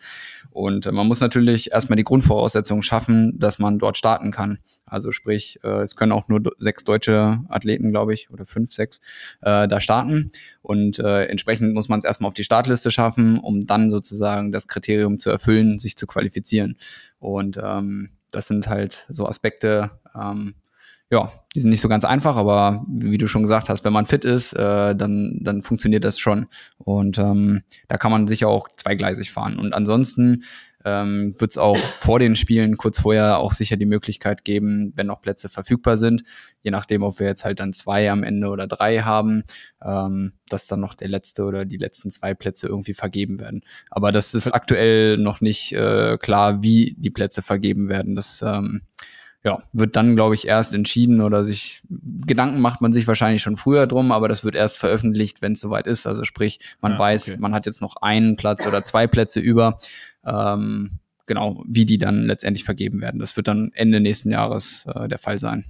[0.52, 4.60] Und äh, man muss natürlich erstmal die Grundvoraussetzungen schaffen, dass man dort starten kann.
[4.86, 9.00] Also sprich, äh, es können auch nur sechs deutsche Athleten, glaube ich, oder fünf, sechs,
[9.42, 10.32] äh, da starten.
[10.62, 14.68] Und äh, entsprechend muss man es erstmal auf die Startliste schaffen, um dann sozusagen das
[14.68, 16.78] Kriterium zu erfüllen, sich zu qualifizieren.
[17.20, 20.56] Und ähm, das sind halt so Aspekte, ähm,
[21.14, 24.08] ja, die sind nicht so ganz einfach, aber wie du schon gesagt hast, wenn man
[24.08, 26.48] fit ist, äh, dann, dann funktioniert das schon.
[26.78, 29.60] Und ähm, da kann man sicher auch zweigleisig fahren.
[29.60, 30.44] Und ansonsten
[30.86, 35.08] ähm, wird es auch vor den Spielen kurz vorher auch sicher die Möglichkeit geben, wenn
[35.08, 36.24] noch Plätze verfügbar sind,
[36.62, 39.44] je nachdem, ob wir jetzt halt dann zwei am Ende oder drei haben,
[39.84, 43.62] ähm, dass dann noch der letzte oder die letzten zwei Plätze irgendwie vergeben werden.
[43.90, 48.16] Aber das ist aktuell noch nicht äh, klar, wie die Plätze vergeben werden.
[48.16, 48.82] Das ähm,
[49.44, 53.58] ja, wird dann, glaube ich, erst entschieden oder sich Gedanken macht man sich wahrscheinlich schon
[53.58, 56.08] früher drum, aber das wird erst veröffentlicht, wenn es soweit ist.
[56.08, 57.38] Also sprich, man ja, weiß, okay.
[57.40, 59.80] man hat jetzt noch einen Platz oder zwei Plätze über.
[60.26, 63.20] Ähm, genau, wie die dann letztendlich vergeben werden.
[63.20, 65.66] Das wird dann Ende nächsten Jahres äh, der Fall sein.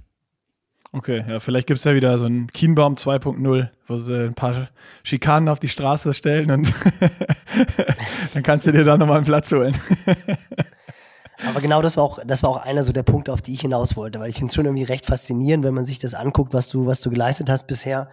[0.92, 4.68] Okay, ja, vielleicht gibt es ja wieder so einen Kienbaum 2.0, wo sie ein paar
[5.02, 6.72] Schikanen auf die Straße stellen und
[8.34, 9.74] dann kannst du dir da nochmal einen Platz holen.
[11.48, 13.62] Aber genau das war auch, das war auch einer so der Punkte, auf die ich
[13.62, 16.54] hinaus wollte, weil ich finde es schon irgendwie recht faszinierend, wenn man sich das anguckt,
[16.54, 18.08] was du, was du geleistet hast bisher.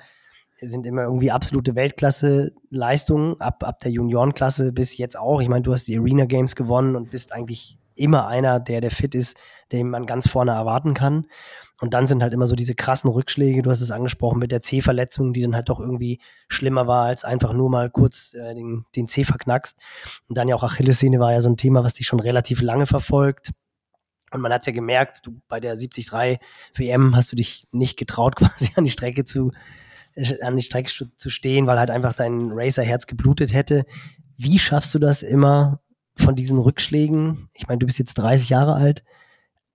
[0.62, 5.42] Sind immer irgendwie absolute Weltklasse-Leistungen, ab, ab der Juniorenklasse bis jetzt auch.
[5.42, 8.92] Ich meine, du hast die Arena Games gewonnen und bist eigentlich immer einer, der, der
[8.92, 9.38] fit ist,
[9.72, 11.28] den man ganz vorne erwarten kann.
[11.82, 14.62] Und dann sind halt immer so diese krassen Rückschläge, du hast es angesprochen, mit der
[14.62, 18.86] C-Verletzung, die dann halt doch irgendwie schlimmer war, als einfach nur mal kurz äh, den,
[18.96, 19.78] den C verknackst.
[20.30, 22.86] Und dann ja auch Achillessehne war ja so ein Thema, was dich schon relativ lange
[22.86, 23.52] verfolgt.
[24.32, 26.40] Und man hat ja gemerkt, du bei der 73
[26.76, 29.52] WM hast du dich nicht getraut, quasi an die Strecke zu,
[30.42, 33.86] an die Strecke zu stehen, weil halt einfach dein Racerherz geblutet hätte.
[34.38, 35.82] Wie schaffst du das immer
[36.16, 37.50] von diesen Rückschlägen?
[37.54, 39.04] Ich meine, du bist jetzt 30 Jahre alt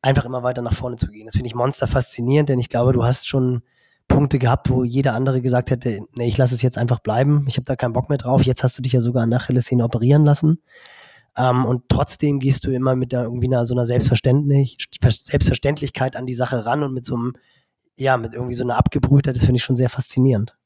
[0.07, 1.27] einfach immer weiter nach vorne zu gehen.
[1.27, 3.62] Das finde ich monster faszinierend, denn ich glaube, du hast schon
[4.09, 7.57] Punkte gehabt, wo jeder andere gesagt hätte, nee, ich lasse es jetzt einfach bleiben, ich
[7.57, 8.42] habe da keinen Bock mehr drauf.
[8.44, 10.62] Jetzt hast du dich ja sogar an Achillessehne operieren lassen.
[11.37, 16.25] Ähm, und trotzdem gehst du immer mit der, irgendwie einer, so einer Selbstverständlich Selbstverständlichkeit an
[16.25, 17.33] die Sache ran und mit so einem,
[17.98, 20.56] ja, mit irgendwie so einer Abgebrühtheit, das finde ich schon sehr faszinierend.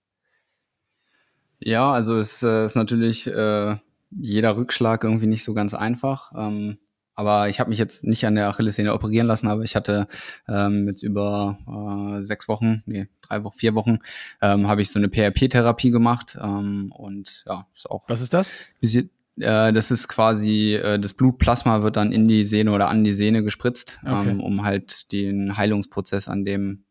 [1.59, 3.77] Ja, also es äh, ist natürlich äh,
[4.11, 6.33] jeder Rückschlag irgendwie nicht so ganz einfach.
[6.35, 6.79] Ähm,
[7.15, 10.07] aber ich habe mich jetzt nicht an der Achillessehne operieren lassen, aber ich hatte
[10.49, 13.99] ähm, jetzt über äh, sechs Wochen, nee, drei Wochen, vier Wochen,
[14.41, 16.39] ähm, habe ich so eine PRP-Therapie gemacht.
[16.41, 18.09] Ähm, und ja, ist auch.
[18.09, 18.53] Was ist das?
[18.81, 23.05] Bisschen, äh, das ist quasi, äh, das Blutplasma wird dann in die Sehne oder an
[23.05, 24.31] die Sehne gespritzt, okay.
[24.31, 26.85] ähm, um halt den Heilungsprozess an dem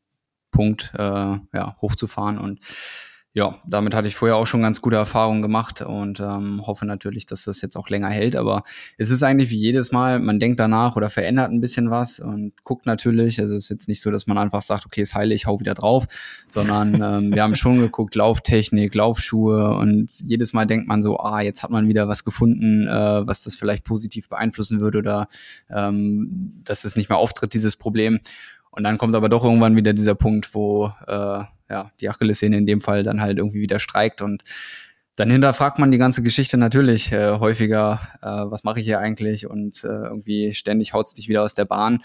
[0.60, 2.38] Punkt äh, ja, hochzufahren.
[2.38, 2.60] Und
[3.32, 7.26] ja, damit hatte ich vorher auch schon ganz gute Erfahrungen gemacht und ähm, hoffe natürlich,
[7.26, 8.36] dass das jetzt auch länger hält.
[8.36, 8.64] Aber
[8.98, 12.52] es ist eigentlich wie jedes Mal, man denkt danach oder verändert ein bisschen was und
[12.66, 13.40] guckt natürlich.
[13.40, 15.62] Also es ist jetzt nicht so, dass man einfach sagt, okay, es heile, ich hau
[15.62, 16.08] wieder drauf,
[16.50, 21.40] sondern ähm, wir haben schon geguckt, Lauftechnik, Laufschuhe und jedes Mal denkt man so, ah,
[21.40, 25.30] jetzt hat man wieder was gefunden, äh, was das vielleicht positiv beeinflussen würde oder
[25.70, 28.20] ähm, dass es nicht mehr auftritt, dieses Problem.
[28.80, 32.66] Und dann kommt aber doch irgendwann wieder dieser Punkt, wo äh, ja, die Achillessehne in
[32.66, 34.46] dem Fall dann halt irgendwie wieder streikt und
[35.18, 39.48] dann hinterfragt man die ganze Geschichte natürlich äh, häufiger, äh, was mache ich hier eigentlich
[39.48, 42.04] und äh, irgendwie ständig haut's dich wieder aus der Bahn.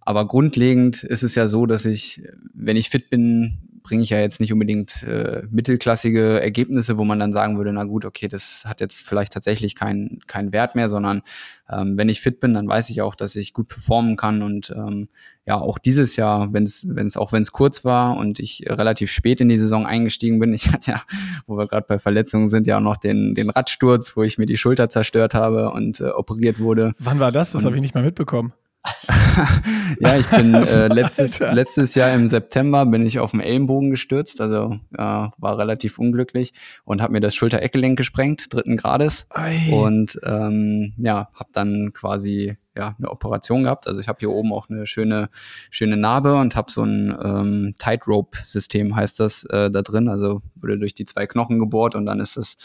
[0.00, 2.22] Aber grundlegend ist es ja so, dass ich,
[2.54, 7.18] wenn ich fit bin, bringe ich ja jetzt nicht unbedingt äh, mittelklassige Ergebnisse, wo man
[7.18, 10.88] dann sagen würde, na gut, okay, das hat jetzt vielleicht tatsächlich keinen keinen Wert mehr,
[10.88, 11.22] sondern
[11.70, 14.70] ähm, wenn ich fit bin, dann weiß ich auch, dass ich gut performen kann und
[14.70, 15.08] ähm,
[15.48, 18.64] ja, auch dieses Jahr, wenn es, wenn es, auch wenn es kurz war und ich
[18.68, 21.02] relativ spät in die Saison eingestiegen bin, ich hatte ja,
[21.46, 24.46] wo wir gerade bei Verletzungen sind, ja auch noch den, den Radsturz, wo ich mir
[24.46, 26.92] die Schulter zerstört habe und äh, operiert wurde.
[26.98, 27.52] Wann war das?
[27.52, 28.52] Das habe ich nicht mal mitbekommen.
[30.00, 34.40] ja, ich bin äh, letztes, letztes Jahr im September bin ich auf dem Ellenbogen gestürzt,
[34.40, 36.52] also äh, war relativ unglücklich
[36.84, 39.26] und habe mir das Schulter-Eckgelenk gesprengt, dritten Grades.
[39.30, 39.72] Ei.
[39.72, 43.86] Und ähm, ja, habe dann quasi ja, eine Operation gehabt.
[43.86, 45.28] Also ich habe hier oben auch eine schöne,
[45.70, 50.08] schöne Narbe und habe so ein ähm, Tightrope-System, heißt das, äh, da drin.
[50.08, 52.56] Also wurde durch die zwei Knochen gebohrt und dann ist das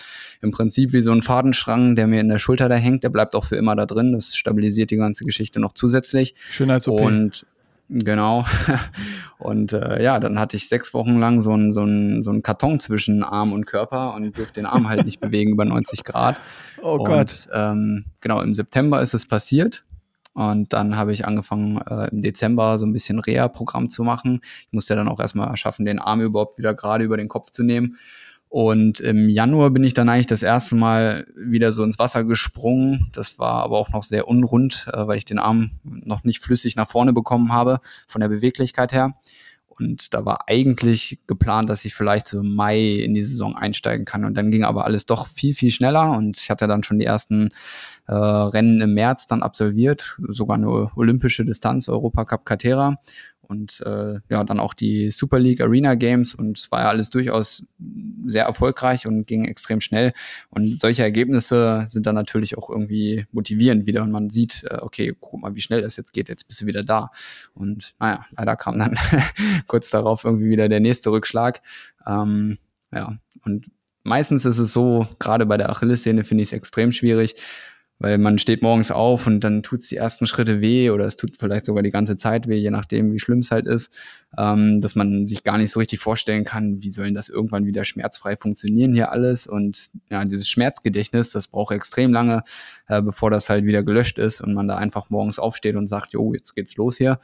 [0.41, 3.03] im Prinzip wie so ein Fadenschrang, der mir in der Schulter da hängt.
[3.03, 4.13] Der bleibt auch für immer da drin.
[4.13, 6.35] Das stabilisiert die ganze Geschichte noch zusätzlich.
[6.37, 7.01] Schön als OP.
[7.01, 7.45] Und
[7.89, 8.45] Genau.
[9.37, 12.41] Und äh, ja, dann hatte ich sechs Wochen lang so einen so ein, so ein
[12.41, 16.39] Karton zwischen Arm und Körper und durfte den Arm halt nicht bewegen über 90 Grad.
[16.81, 17.49] Oh und, Gott.
[17.53, 19.83] Ähm, genau, im September ist es passiert.
[20.33, 24.41] Und dann habe ich angefangen, äh, im Dezember so ein bisschen Reha-Programm zu machen.
[24.67, 27.63] Ich musste dann auch erstmal schaffen, den Arm überhaupt wieder gerade über den Kopf zu
[27.63, 27.97] nehmen.
[28.49, 33.09] Und im Januar bin ich dann eigentlich das erste Mal wieder so ins Wasser gesprungen.
[33.11, 36.75] Das war aber auch noch sehr unrund, äh, weil ich den Arm noch nicht flüssig
[36.75, 39.15] nach vorne bekommen habe, von der Beweglichkeit her.
[39.79, 44.05] Und da war eigentlich geplant, dass ich vielleicht so im Mai in die Saison einsteigen
[44.05, 44.23] kann.
[44.23, 46.11] Und dann ging aber alles doch viel, viel schneller.
[46.11, 47.49] Und ich hatte dann schon die ersten
[48.07, 52.97] äh, Rennen im März dann absolviert, sogar eine olympische Distanz, Europacup Catera.
[53.41, 57.09] und äh, ja, dann auch die Super League Arena Games und es war ja alles
[57.09, 57.65] durchaus
[58.25, 60.13] sehr erfolgreich und ging extrem schnell.
[60.49, 65.15] Und solche Ergebnisse sind dann natürlich auch irgendwie motivierend wieder und man sieht, äh, okay,
[65.19, 67.11] guck mal, wie schnell das jetzt geht, jetzt bist du wieder da.
[67.53, 68.97] Und naja, leider kam dann
[69.67, 71.61] kurz darauf irgendwie wieder der nächste Rückschlag.
[72.07, 72.57] Ähm,
[72.91, 73.69] ja, und
[74.03, 77.35] meistens ist es so, gerade bei der Achillessehne finde ich es extrem schwierig,
[78.03, 81.15] weil man steht morgens auf und dann tut es die ersten Schritte weh oder es
[81.15, 83.93] tut vielleicht sogar die ganze Zeit weh, je nachdem, wie schlimm es halt ist,
[84.37, 87.85] ähm, dass man sich gar nicht so richtig vorstellen kann, wie sollen das irgendwann wieder
[87.85, 92.43] schmerzfrei funktionieren hier alles und ja, dieses Schmerzgedächtnis, das braucht extrem lange,
[92.89, 96.11] äh, bevor das halt wieder gelöscht ist und man da einfach morgens aufsteht und sagt,
[96.11, 97.19] jo, jetzt geht's los hier.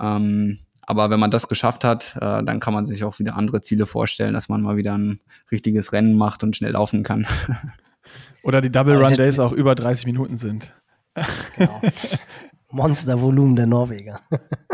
[0.00, 3.60] Ähm, aber wenn man das geschafft hat, äh, dann kann man sich auch wieder andere
[3.60, 7.26] Ziele vorstellen, dass man mal wieder ein richtiges Rennen macht und schnell laufen kann.
[8.42, 10.72] Oder die Double Run Days auch über 30 Minuten sind.
[11.56, 11.80] Genau.
[12.70, 14.20] Monstervolumen der Norweger.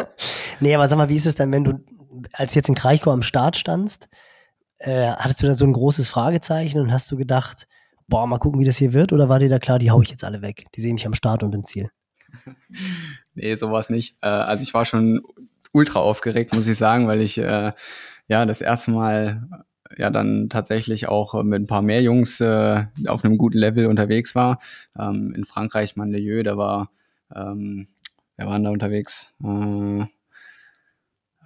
[0.60, 1.84] nee, aber sag mal, wie ist es denn, wenn du,
[2.32, 4.08] als du jetzt in Kraichgau am Start standst,
[4.78, 7.66] äh, hattest du da so ein großes Fragezeichen und hast du gedacht,
[8.06, 9.12] boah, mal gucken, wie das hier wird?
[9.12, 10.66] Oder war dir da klar, die hau ich jetzt alle weg?
[10.74, 11.90] Die sehen mich am Start und im Ziel.
[13.34, 14.16] nee, sowas nicht.
[14.20, 15.22] Äh, also ich war schon
[15.72, 17.72] ultra aufgeregt, muss ich sagen, weil ich äh,
[18.28, 23.24] ja das erste Mal ja dann tatsächlich auch mit ein paar mehr Jungs äh, auf
[23.24, 24.58] einem guten Level unterwegs war.
[24.98, 26.90] Ähm, in Frankreich, Mandelieu, da war,
[27.34, 27.88] ähm,
[28.36, 29.32] wer waren da unterwegs?
[29.42, 30.06] Äh,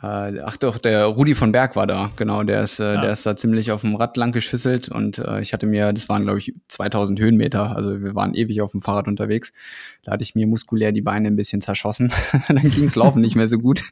[0.03, 3.01] äh, ach doch, der Rudi von Berg war da, genau, der ist, äh, ja.
[3.01, 6.09] der ist da ziemlich auf dem Rad lang geschüsselt und äh, ich hatte mir, das
[6.09, 9.53] waren glaube ich 2000 Höhenmeter, also wir waren ewig auf dem Fahrrad unterwegs.
[10.03, 12.13] Da hatte ich mir muskulär die Beine ein bisschen zerschossen,
[12.49, 13.83] dann ging's Laufen nicht mehr so gut.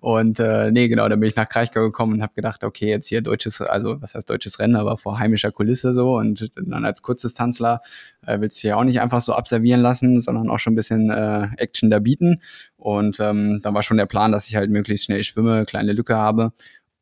[0.00, 3.06] Und äh, nee, genau, dann bin ich nach Kraichgau gekommen und habe gedacht, okay, jetzt
[3.06, 7.02] hier deutsches, also was heißt deutsches Rennen, aber vor heimischer Kulisse so und dann als
[7.02, 7.80] Kurzdistanzler
[8.26, 11.10] äh, willst du ja auch nicht einfach so abservieren lassen, sondern auch schon ein bisschen
[11.10, 12.40] äh, Action da bieten.
[12.76, 16.16] Und ähm, dann war schon der Plan, dass ich halt möglichst schnell schwimme, kleine Lücke
[16.16, 16.52] habe.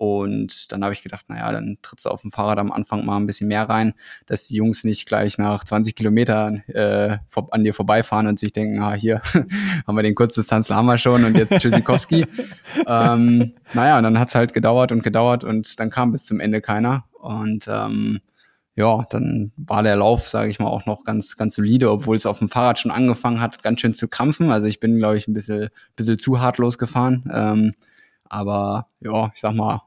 [0.03, 3.19] Und dann habe ich gedacht, naja, dann trittst du auf dem Fahrrad am Anfang mal
[3.19, 3.95] ein bisschen mehr rein,
[4.27, 7.19] dass die Jungs nicht gleich nach 20 Kilometern äh,
[7.53, 9.23] an dir vorbeifahren und sich denken, ah, hier
[9.87, 12.27] haben wir den Kurzdistanzler haben wir schon und jetzt Tschüssikowski.
[12.88, 16.61] ähm, naja, und dann hat's halt gedauert und gedauert und dann kam bis zum Ende
[16.61, 17.05] keiner.
[17.12, 18.19] Und ähm,
[18.75, 22.27] ja, dann war der Lauf, sage ich mal, auch noch ganz, ganz solide, obwohl es
[22.27, 24.51] auf dem Fahrrad schon angefangen hat, ganz schön zu krampfen.
[24.51, 27.31] Also ich bin, glaube ich, ein bisschen, bisschen zu hart losgefahren.
[27.33, 27.75] Ähm,
[28.25, 29.83] aber ja, ich sag mal,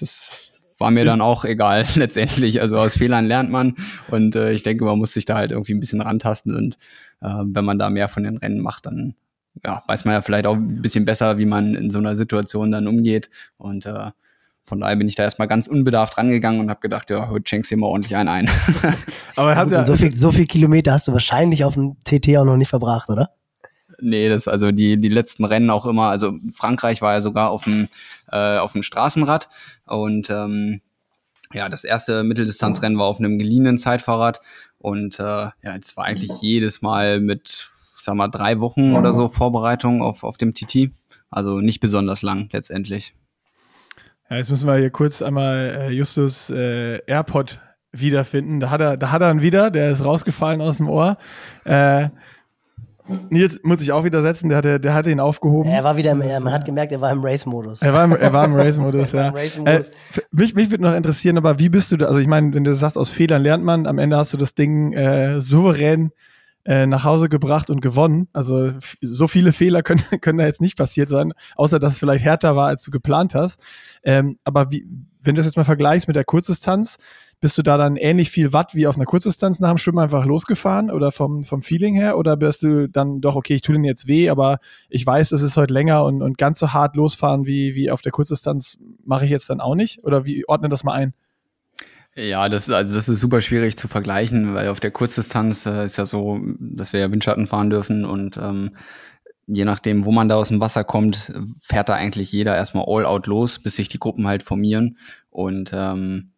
[0.00, 0.30] das
[0.78, 2.60] war mir dann auch egal letztendlich.
[2.60, 3.76] Also aus Fehlern lernt man
[4.08, 6.78] und äh, ich denke, man muss sich da halt irgendwie ein bisschen rantasten und
[7.20, 9.14] äh, wenn man da mehr von den Rennen macht, dann
[9.64, 12.70] ja, weiß man ja vielleicht auch ein bisschen besser, wie man in so einer Situation
[12.70, 14.10] dann umgeht und äh,
[14.62, 17.72] von daher bin ich da erstmal ganz unbedarft rangegangen und habe gedacht, ja, heute schenkst
[17.72, 18.50] du dir mal ordentlich einen ein.
[19.36, 22.44] Aber hat ja so viel, so viel Kilometer hast du wahrscheinlich auf dem TT auch
[22.44, 23.30] noch nicht verbracht, oder?
[24.02, 26.08] Nee, das also die die letzten Rennen auch immer.
[26.08, 27.88] Also Frankreich war ja sogar auf dem
[28.30, 29.48] äh, auf dem Straßenrad
[29.86, 30.80] und ähm,
[31.52, 34.40] ja, das erste Mitteldistanzrennen war auf einem geliehenen Zeitfahrrad
[34.78, 39.28] und äh, ja, es war eigentlich jedes Mal mit, sag mal, drei Wochen oder so
[39.28, 40.90] Vorbereitung auf auf dem TT.
[41.30, 43.14] Also nicht besonders lang letztendlich.
[44.28, 47.60] Ja, jetzt müssen wir hier kurz einmal äh, Justus äh, AirPod
[47.92, 48.60] wiederfinden.
[48.60, 51.18] Da hat er, da hat er ihn wieder, der ist rausgefallen aus dem Ohr.
[51.64, 52.10] Äh,
[53.28, 55.70] Nils muss ich auch wieder setzen, der hatte, der hatte ihn aufgehoben.
[55.70, 57.82] Er war wieder, im, man hat gemerkt, er war im Race-Modus.
[57.82, 59.28] Er war im, er war im Race-Modus, ja.
[59.30, 59.82] Race äh,
[60.30, 62.74] mich, mich würde noch interessieren, aber wie bist du da, also ich meine, wenn du
[62.74, 66.12] sagst, aus Fehlern lernt man, am Ende hast du das Ding äh, souverän
[66.64, 68.28] äh, nach Hause gebracht und gewonnen.
[68.32, 72.24] Also so viele Fehler können, können da jetzt nicht passiert sein, außer dass es vielleicht
[72.24, 73.60] härter war, als du geplant hast.
[74.04, 74.86] Ähm, aber wie,
[75.22, 76.98] wenn du das jetzt mal vergleichst mit der Kurzdistanz,
[77.40, 80.26] bist du da dann ähnlich viel Watt wie auf einer Kurzdistanz nach dem Schwimmen einfach
[80.26, 82.18] losgefahren oder vom, vom Feeling her?
[82.18, 84.58] Oder bist du dann doch, okay, ich tue den jetzt weh, aber
[84.90, 88.02] ich weiß, es ist heute länger und, und ganz so hart losfahren wie, wie auf
[88.02, 90.04] der Kurzdistanz mache ich jetzt dann auch nicht?
[90.04, 91.14] Oder wie ordne das mal ein?
[92.14, 95.96] Ja, das, also das ist super schwierig zu vergleichen, weil auf der Kurzdistanz äh, ist
[95.96, 98.72] ja so, dass wir ja Windschatten fahren dürfen und ähm,
[99.46, 103.06] je nachdem, wo man da aus dem Wasser kommt, fährt da eigentlich jeder erstmal all
[103.06, 104.96] out los, bis sich die Gruppen halt formieren.
[105.28, 106.32] Und ähm,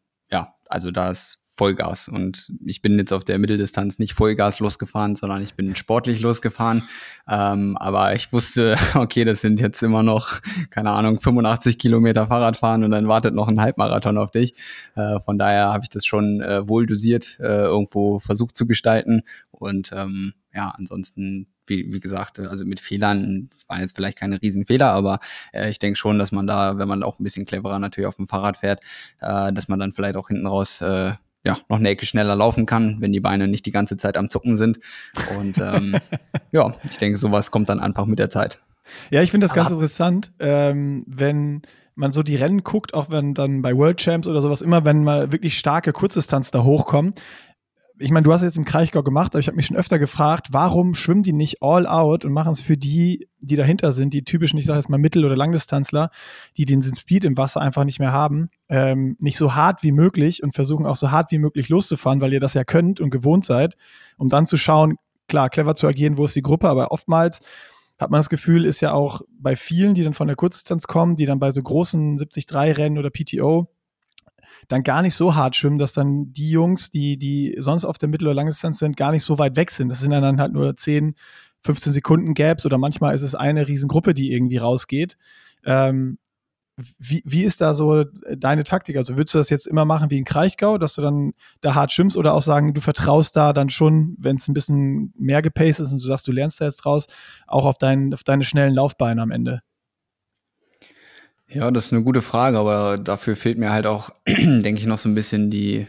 [0.73, 2.09] also da ist Vollgas.
[2.09, 6.83] Und ich bin jetzt auf der Mitteldistanz nicht Vollgas losgefahren, sondern ich bin sportlich losgefahren.
[7.29, 12.85] Ähm, aber ich wusste, okay, das sind jetzt immer noch, keine Ahnung, 85 Kilometer Fahrradfahren
[12.85, 14.55] und dann wartet noch ein Halbmarathon auf dich.
[14.97, 19.23] Äh, von daher habe ich das schon äh, wohl dosiert äh, irgendwo versucht zu gestalten.
[19.51, 24.41] Und ähm, ja, ansonsten wie, wie gesagt, also mit Fehlern, das waren jetzt vielleicht keine
[24.41, 25.21] Riesenfehler, aber
[25.53, 28.17] äh, ich denke schon, dass man da, wenn man auch ein bisschen cleverer natürlich auf
[28.17, 28.81] dem Fahrrad fährt,
[29.21, 31.13] äh, dass man dann vielleicht auch hinten raus äh,
[31.45, 34.31] ja, noch eine Ecke schneller laufen kann, wenn die Beine nicht die ganze Zeit am
[34.31, 34.79] Zucken sind.
[35.39, 35.97] Und ähm,
[36.53, 38.61] ja, ich denke, sowas kommt dann einfach mit der Zeit.
[39.11, 41.63] Ja, ich finde das Aber ganz interessant, ähm, wenn
[41.95, 45.05] man so die Rennen guckt, auch wenn dann bei World Champs oder sowas, immer wenn
[45.05, 47.15] mal wirklich starke Kurzdistanz da hochkommen.
[47.99, 49.99] Ich meine, du hast es jetzt im Kraichgau gemacht, aber ich habe mich schon öfter
[49.99, 54.15] gefragt, warum schwimmen die nicht all out und machen es für die, die dahinter sind,
[54.15, 56.11] die typischen, ich sage jetzt mal Mittel- oder Langdistanzler,
[56.57, 60.43] die den Speed im Wasser einfach nicht mehr haben, ähm, nicht so hart wie möglich
[60.43, 63.45] und versuchen auch so hart wie möglich loszufahren, weil ihr das ja könnt und gewohnt
[63.45, 63.77] seid,
[64.17, 64.97] um dann zu schauen,
[65.29, 67.41] klar, clever zu agieren, wo ist die Gruppe, aber oftmals
[67.99, 71.15] hat man das Gefühl, ist ja auch bei vielen, die dann von der Kurzdistanz kommen,
[71.15, 73.69] die dann bei so großen 73-Rennen oder PTO
[74.69, 78.09] dann gar nicht so hart schwimmen, dass dann die Jungs, die, die sonst auf der
[78.09, 79.89] Mittel- oder Langdistanz sind, gar nicht so weit weg sind.
[79.89, 81.15] Das sind dann halt nur 10,
[81.63, 85.17] 15 Sekunden Gaps oder manchmal ist es eine Riesengruppe, die irgendwie rausgeht.
[85.65, 86.19] Ähm,
[86.99, 88.05] wie, wie ist da so
[88.37, 88.97] deine Taktik?
[88.97, 91.93] Also würdest du das jetzt immer machen wie in Kraichgau, dass du dann da hart
[91.93, 95.81] schwimmst oder auch sagen, du vertraust da dann schon, wenn es ein bisschen mehr gepaced
[95.81, 97.07] ist und du sagst, du lernst da jetzt draus,
[97.47, 99.63] auch auf, dein, auf deine schnellen Laufbeine am Ende?
[101.55, 104.99] Ja, das ist eine gute Frage, aber dafür fehlt mir halt auch, denke ich, noch
[104.99, 105.87] so ein bisschen die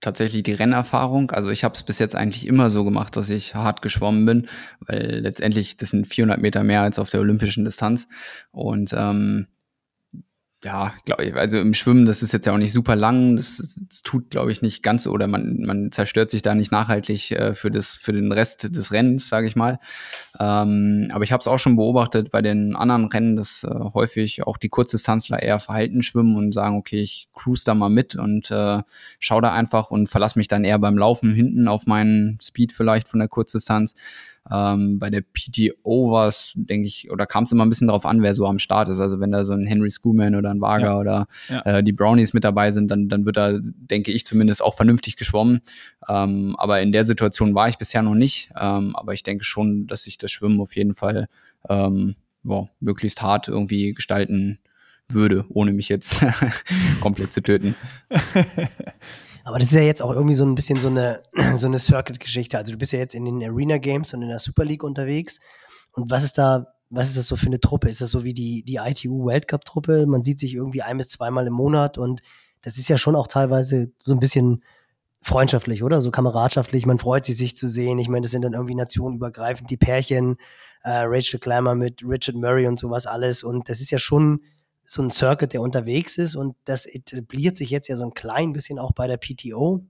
[0.00, 1.30] tatsächlich die Rennerfahrung.
[1.30, 4.48] Also ich habe es bis jetzt eigentlich immer so gemacht, dass ich hart geschwommen bin,
[4.80, 8.08] weil letztendlich das sind 400 Meter mehr als auf der olympischen Distanz
[8.52, 9.48] und ähm,
[10.64, 13.78] ja, glaube ich, also im Schwimmen, das ist jetzt ja auch nicht super lang, das,
[13.88, 17.54] das tut, glaube ich, nicht ganz oder man, man zerstört sich da nicht nachhaltig äh,
[17.54, 19.78] für, das, für den Rest des Rennens, sage ich mal.
[20.40, 24.48] Ähm, aber ich habe es auch schon beobachtet bei den anderen Rennen, dass äh, häufig
[24.48, 28.50] auch die Kurzdistanzler eher verhalten schwimmen und sagen, okay, ich cruise da mal mit und
[28.50, 28.82] äh,
[29.20, 33.08] schau da einfach und verlasse mich dann eher beim Laufen hinten auf meinen Speed vielleicht
[33.08, 33.94] von der Kurzdistanz.
[34.50, 38.06] Ähm, bei der PTO war es, denke ich, oder kam es immer ein bisschen darauf
[38.06, 39.00] an, wer so am Start ist.
[39.00, 40.98] Also wenn da so ein Henry Schoolman oder ein Wager ja.
[40.98, 41.60] oder ja.
[41.62, 45.16] Äh, die Brownies mit dabei sind, dann, dann wird da, denke ich, zumindest auch vernünftig
[45.16, 45.60] geschwommen.
[46.08, 48.50] Ähm, aber in der Situation war ich bisher noch nicht.
[48.58, 51.28] Ähm, aber ich denke schon, dass ich das Schwimmen auf jeden Fall
[51.68, 54.58] ähm, boah, möglichst hart irgendwie gestalten
[55.10, 56.22] würde, ohne mich jetzt
[57.00, 57.74] komplett zu töten.
[59.48, 61.22] Aber das ist ja jetzt auch irgendwie so ein bisschen so eine,
[61.56, 62.58] so eine Circuit-Geschichte.
[62.58, 65.40] Also du bist ja jetzt in den Arena Games und in der Super League unterwegs.
[65.92, 67.88] Und was ist da, was ist das so für eine Truppe?
[67.88, 70.06] Ist das so wie die, die ITU World Cup Truppe?
[70.06, 72.20] Man sieht sich irgendwie ein bis zweimal im Monat und
[72.60, 74.62] das ist ja schon auch teilweise so ein bisschen
[75.22, 76.02] freundschaftlich, oder?
[76.02, 76.84] So kameradschaftlich.
[76.84, 77.98] Man freut sich, sich zu sehen.
[77.98, 80.36] Ich meine, das sind dann irgendwie nationenübergreifend die Pärchen,
[80.82, 83.42] äh, Rachel Clammer mit Richard Murray und sowas alles.
[83.42, 84.40] Und das ist ja schon
[84.90, 88.54] so ein Circuit, der unterwegs ist und das etabliert sich jetzt ja so ein klein
[88.54, 89.84] bisschen auch bei der PTO.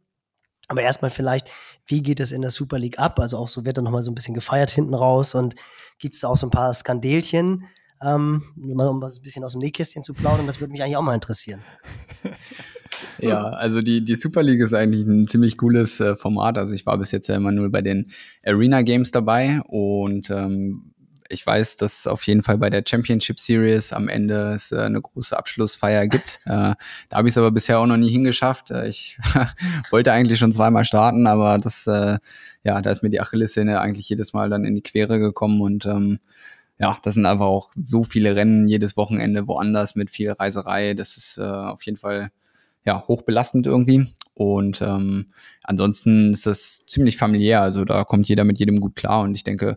[0.66, 1.48] Aber erstmal vielleicht,
[1.86, 3.20] wie geht es in der Super League ab?
[3.20, 5.54] Also auch so wird dann nochmal so ein bisschen gefeiert hinten raus und
[6.00, 7.64] gibt es da auch so ein paar Skandelchen,
[8.02, 10.48] ähm, um was ein bisschen aus dem Nähkästchen zu plaudern.
[10.48, 11.62] Das würde mich eigentlich auch mal interessieren.
[13.20, 16.58] Ja, also die, die Super League ist eigentlich ein ziemlich cooles äh, Format.
[16.58, 18.10] Also ich war bis jetzt ja immer nur bei den
[18.44, 20.94] Arena Games dabei und ähm,
[21.28, 24.80] ich weiß, dass es auf jeden Fall bei der Championship Series am Ende es äh,
[24.80, 26.40] eine große Abschlussfeier gibt.
[26.48, 26.74] Äh,
[27.10, 28.70] da habe ich es aber bisher auch noch nie hingeschafft.
[28.70, 29.18] Äh, ich
[29.90, 32.18] wollte eigentlich schon zweimal starten, aber das, äh,
[32.64, 35.84] ja, da ist mir die Achillessehne eigentlich jedes Mal dann in die Quere gekommen und
[35.84, 36.20] ähm,
[36.78, 40.94] ja, das sind einfach auch so viele Rennen jedes Wochenende woanders mit viel Reiserei.
[40.94, 42.30] Das ist äh, auf jeden Fall
[42.86, 44.06] ja hochbelastend irgendwie.
[44.34, 45.32] Und ähm,
[45.64, 47.60] ansonsten ist das ziemlich familiär.
[47.60, 49.22] Also da kommt jeder mit jedem gut klar.
[49.22, 49.76] Und ich denke,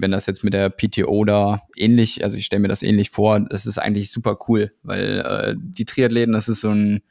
[0.00, 3.40] wenn das jetzt mit der PTO da ähnlich, also ich stelle mir das ähnlich vor,
[3.40, 7.02] das ist eigentlich super cool, weil äh, die Triathleten, das ist so ein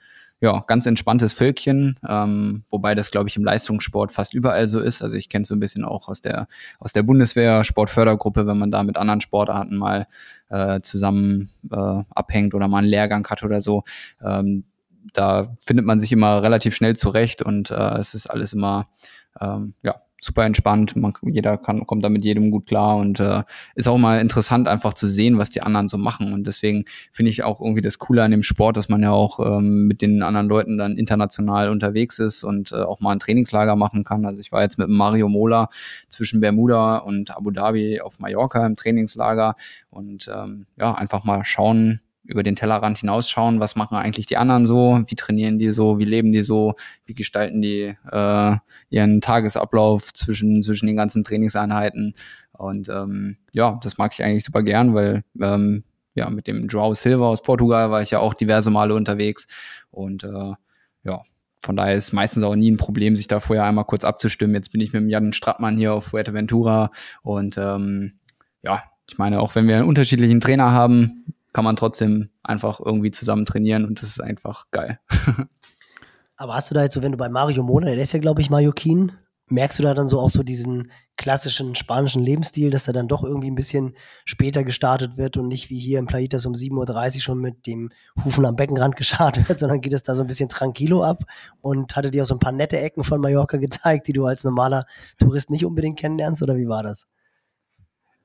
[0.41, 5.01] ja, ganz entspanntes Völkchen, ähm, wobei das, glaube ich, im Leistungssport fast überall so ist.
[5.01, 6.47] Also ich kenne es so ein bisschen auch aus der,
[6.79, 10.07] aus der Bundeswehr Sportfördergruppe, wenn man da mit anderen Sportarten mal
[10.49, 13.83] äh, zusammen äh, abhängt oder mal einen Lehrgang hat oder so.
[14.21, 14.65] Ähm,
[15.13, 18.87] da findet man sich immer relativ schnell zurecht und äh, es ist alles immer
[19.39, 20.95] ähm, ja, super entspannt.
[20.95, 23.43] Man, jeder kann, kommt da mit jedem gut klar und äh,
[23.75, 26.33] ist auch mal interessant, einfach zu sehen, was die anderen so machen.
[26.33, 29.39] Und deswegen finde ich auch irgendwie das Coole an dem Sport, dass man ja auch
[29.39, 33.75] ähm, mit den anderen Leuten dann international unterwegs ist und äh, auch mal ein Trainingslager
[33.75, 34.25] machen kann.
[34.25, 35.69] Also ich war jetzt mit Mario Mola
[36.09, 39.55] zwischen Bermuda und Abu Dhabi auf Mallorca im Trainingslager
[39.89, 44.65] und ähm, ja, einfach mal schauen, über den Tellerrand hinausschauen, was machen eigentlich die anderen
[44.65, 48.55] so, wie trainieren die so, wie leben die so, wie gestalten die äh,
[48.89, 52.15] ihren Tagesablauf zwischen, zwischen den ganzen Trainingseinheiten.
[52.51, 55.83] Und ähm, ja, das mag ich eigentlich super gern, weil ähm,
[56.15, 59.47] ja, mit dem Joao Silva aus Portugal war ich ja auch diverse Male unterwegs.
[59.91, 60.53] Und äh,
[61.03, 61.21] ja,
[61.61, 64.55] von daher ist meistens auch nie ein Problem, sich da vorher einmal kurz abzustimmen.
[64.55, 66.91] Jetzt bin ich mit dem Jan Strattmann hier auf Fuerteventura
[67.23, 68.19] und ähm,
[68.61, 73.11] ja, ich meine, auch wenn wir einen unterschiedlichen Trainer haben, kann man trotzdem einfach irgendwie
[73.11, 74.99] zusammen trainieren und das ist einfach geil.
[76.35, 78.41] Aber hast du da jetzt so, wenn du bei Mario Mona, der ist ja, glaube
[78.41, 79.13] ich, Mallorquin,
[79.47, 83.23] merkst du da dann so auch so diesen klassischen spanischen Lebensstil, dass er dann doch
[83.23, 87.21] irgendwie ein bisschen später gestartet wird und nicht wie hier in Plaitas um 7.30 Uhr
[87.21, 87.89] schon mit dem
[88.25, 91.23] Hufen am Beckenrand gestartet wird, sondern geht es da so ein bisschen tranquilo ab
[91.61, 94.43] und hatte dir auch so ein paar nette Ecken von Mallorca gezeigt, die du als
[94.43, 94.87] normaler
[95.19, 97.07] Tourist nicht unbedingt kennenlernst oder wie war das?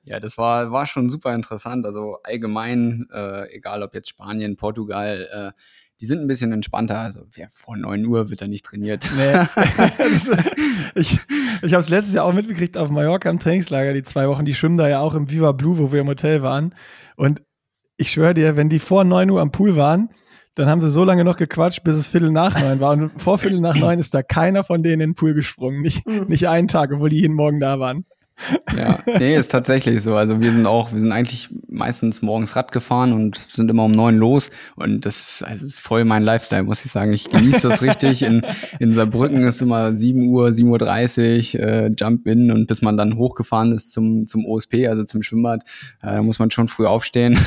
[0.03, 1.85] Ja, das war, war schon super interessant.
[1.85, 5.61] Also allgemein, äh, egal ob jetzt Spanien, Portugal, äh,
[6.01, 6.99] die sind ein bisschen entspannter.
[6.99, 9.07] Also ja, vor neun Uhr wird da nicht trainiert.
[9.17, 9.47] Nee.
[10.95, 11.21] ich
[11.63, 14.47] ich habe es letztes Jahr auch mitgekriegt auf Mallorca im Trainingslager, die zwei Wochen.
[14.47, 16.75] Die schwimmen da ja auch im Viva Blue, wo wir im Hotel waren.
[17.17, 17.43] Und
[17.99, 20.09] ich schwöre dir, wenn die vor neun Uhr am Pool waren,
[20.55, 22.93] dann haben sie so lange noch gequatscht, bis es Viertel nach neun war.
[22.93, 25.83] Und vor Viertel nach neun ist da keiner von denen in den Pool gesprungen.
[25.83, 28.07] Nicht, nicht einen Tag, obwohl die jeden Morgen da waren.
[28.77, 30.15] Ja, nee, ist tatsächlich so.
[30.15, 33.93] Also wir sind auch, wir sind eigentlich meistens morgens Rad gefahren und sind immer um
[33.93, 34.51] neun los.
[34.77, 37.13] Und das ist, also ist voll mein Lifestyle, muss ich sagen.
[37.13, 38.23] Ich genieße das richtig.
[38.23, 38.43] In,
[38.79, 42.97] in Saarbrücken ist immer sieben Uhr, sieben Uhr, dreißig, äh, Jump in und bis man
[42.97, 45.63] dann hochgefahren ist zum, zum OSP, also zum Schwimmbad,
[46.03, 47.39] äh, da muss man schon früh aufstehen.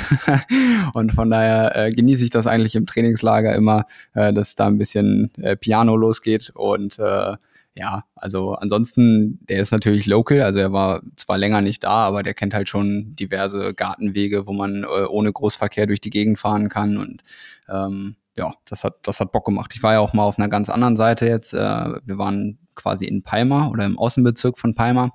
[0.93, 4.77] und von daher äh, genieße ich das eigentlich im Trainingslager immer, äh, dass da ein
[4.77, 7.35] bisschen äh, Piano losgeht und äh,
[7.75, 12.21] ja, also ansonsten, der ist natürlich local, also er war zwar länger nicht da, aber
[12.21, 16.69] der kennt halt schon diverse Gartenwege, wo man äh, ohne Großverkehr durch die Gegend fahren
[16.69, 17.23] kann und
[17.69, 19.71] ähm, ja, das hat, das hat Bock gemacht.
[19.75, 21.53] Ich war ja auch mal auf einer ganz anderen Seite jetzt.
[21.53, 25.11] Äh, wir waren quasi in Palma oder im Außenbezirk von Palma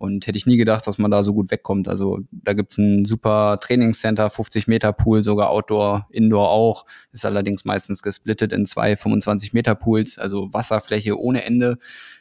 [0.00, 1.86] und hätte ich nie gedacht, dass man da so gut wegkommt.
[1.86, 6.86] Also da gibt's ein super Trainingscenter, 50 Meter Pool, sogar Outdoor, Indoor auch.
[7.12, 11.76] Ist allerdings meistens gesplittet in zwei 25 Meter Pools, also Wasserfläche ohne Ende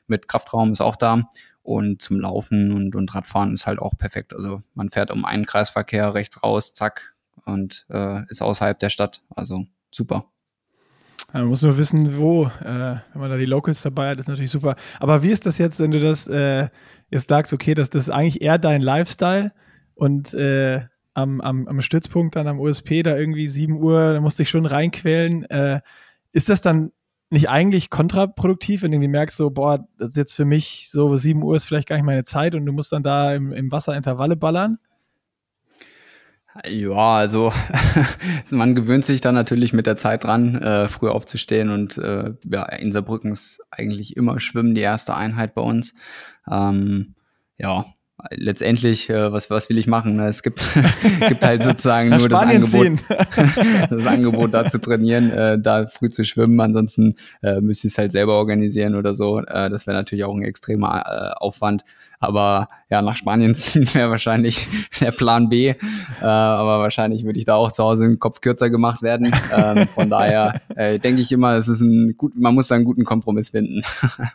[0.07, 1.29] mit Kraftraum ist auch da.
[1.63, 4.33] Und zum Laufen und, und Radfahren ist halt auch perfekt.
[4.33, 7.01] Also man fährt um einen Kreisverkehr rechts raus, zack,
[7.45, 9.21] und äh, ist außerhalb der Stadt.
[9.33, 10.25] Also super.
[11.31, 12.45] Man muss nur wissen, wo.
[12.45, 14.75] Äh, wenn man da die Locals dabei hat, ist natürlich super.
[14.99, 16.67] Aber wie ist das jetzt, wenn du das äh,
[17.09, 19.51] jetzt sagst, okay, das, das ist eigentlich eher dein Lifestyle
[19.95, 20.81] und äh,
[21.13, 24.49] am, am, am Stützpunkt dann am USP da irgendwie 7 Uhr, da musst du dich
[24.49, 25.43] schon reinquälen.
[25.49, 25.81] Äh,
[26.31, 26.91] ist das dann
[27.29, 31.15] nicht eigentlich kontraproduktiv, wenn du irgendwie merkst, so, boah, das ist jetzt für mich so
[31.15, 33.71] 7 Uhr ist vielleicht gar nicht meine Zeit und du musst dann da im, im
[33.71, 34.79] Wasser Intervalle ballern?
[36.67, 37.53] Ja, also
[38.51, 42.65] man gewöhnt sich dann natürlich mit der Zeit dran, äh, früh aufzustehen und äh, ja,
[42.65, 45.93] in Saarbrücken ist eigentlich immer Schwimmen die erste Einheit bei uns.
[46.49, 47.15] Ähm,
[47.57, 47.85] ja,
[48.31, 50.17] letztendlich, äh, was, was will ich machen?
[50.17, 50.27] Ne?
[50.27, 50.61] Es gibt,
[51.27, 52.99] gibt halt sozusagen nur das Angebot,
[53.89, 56.59] das Angebot, da zu trainieren, äh, da früh zu schwimmen.
[56.59, 59.39] Ansonsten äh, müsste ich es halt selber organisieren oder so.
[59.39, 61.83] Äh, das wäre natürlich auch ein extremer äh, Aufwand.
[62.19, 64.67] Aber ja, nach Spanien ziehen wäre wahrscheinlich
[64.99, 65.69] der Plan B.
[65.69, 65.75] Äh,
[66.21, 69.33] aber wahrscheinlich würde ich da auch zu Hause den Kopf kürzer gemacht werden.
[69.55, 72.85] Ähm, von daher äh, denke ich immer, es ist ein gut, man muss da einen
[72.85, 73.83] guten Kompromiss finden.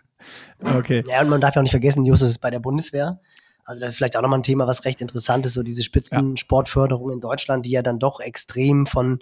[0.64, 1.04] okay.
[1.08, 3.20] Ja, und man darf ja auch nicht vergessen, Justus ist bei der Bundeswehr.
[3.66, 7.12] Also das ist vielleicht auch nochmal ein Thema, was recht interessant ist, so diese Spitzensportförderung
[7.12, 9.20] in Deutschland, die ja dann doch extrem von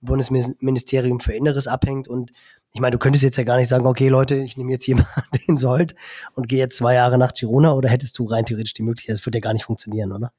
[0.00, 2.08] Bundesministerium für Inneres abhängt.
[2.08, 2.32] Und
[2.74, 5.08] ich meine, du könntest jetzt ja gar nicht sagen, okay Leute, ich nehme jetzt jemanden,
[5.48, 5.94] den sollt
[6.34, 9.24] und gehe jetzt zwei Jahre nach Girona oder hättest du rein theoretisch die Möglichkeit, das
[9.24, 10.32] würde ja gar nicht funktionieren, oder?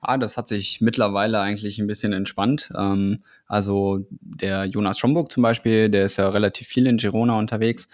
[0.00, 2.70] Ah, das hat sich mittlerweile eigentlich ein bisschen entspannt.
[2.76, 7.86] Ähm, also der Jonas Schomburg zum Beispiel, der ist ja relativ viel in Girona unterwegs.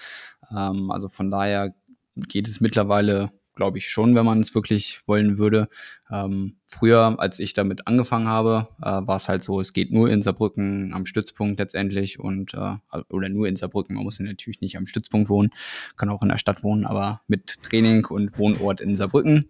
[0.50, 1.74] Ähm, also von daher
[2.16, 5.68] geht es mittlerweile glaube ich schon, wenn man es wirklich wollen würde.
[6.10, 10.08] Ähm, früher, als ich damit angefangen habe, äh, war es halt so, es geht nur
[10.08, 12.76] in Saarbrücken am Stützpunkt letztendlich und äh,
[13.10, 13.96] oder nur in Saarbrücken.
[13.96, 15.50] Man muss natürlich nicht am Stützpunkt wohnen,
[15.96, 19.48] kann auch in der Stadt wohnen, aber mit Training und Wohnort in Saarbrücken.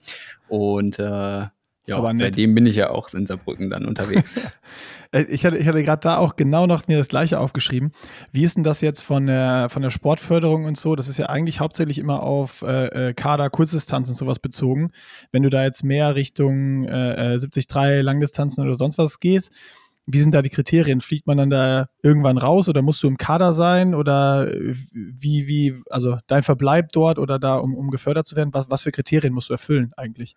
[0.49, 1.47] Und äh,
[1.89, 4.41] ja, seitdem bin ich ja auch in Saarbrücken dann unterwegs.
[5.11, 7.93] Äh, ich hatte, ich hatte gerade da auch genau noch mir das gleiche aufgeschrieben.
[8.31, 10.97] Wie ist denn das jetzt von der, von der Sportförderung und so?
[10.97, 14.91] Das ist ja eigentlich hauptsächlich immer auf äh, äh Kader, Kurzdistanz und sowas bezogen.
[15.33, 19.51] Wenn du da jetzt mehr Richtung äh, 73 äh, Langdistanzen oder sonst was gehst,
[20.11, 21.03] wie sind da die Kriterien?
[21.03, 24.51] Fliegt man dann da irgendwann raus oder musst du im Kader sein oder
[24.95, 28.55] wie, wie, also dein Verbleib dort oder da, um, um gefördert zu werden?
[28.55, 30.35] Was, was für Kriterien musst du erfüllen eigentlich?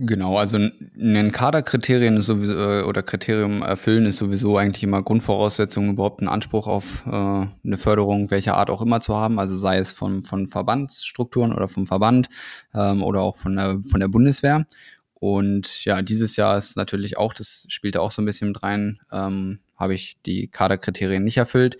[0.00, 5.90] Genau, also ein Kaderkriterien ist sowieso äh, oder Kriterium erfüllen ist sowieso eigentlich immer Grundvoraussetzung,
[5.90, 9.78] überhaupt einen Anspruch auf äh, eine Förderung welcher Art auch immer zu haben, also sei
[9.78, 12.28] es von, von Verbandsstrukturen oder vom Verband
[12.74, 14.66] ähm, oder auch von der, von der Bundeswehr.
[15.14, 19.00] Und ja, dieses Jahr ist natürlich auch, das spielte auch so ein bisschen mit rein,
[19.10, 21.76] ähm, habe ich die Kaderkriterien nicht erfüllt.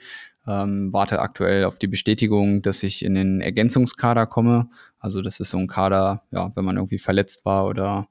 [0.49, 4.71] Ähm, warte aktuell auf die Bestätigung, dass ich in den Ergänzungskader komme.
[4.99, 8.09] Also das ist so ein Kader, ja, wenn man irgendwie verletzt war oder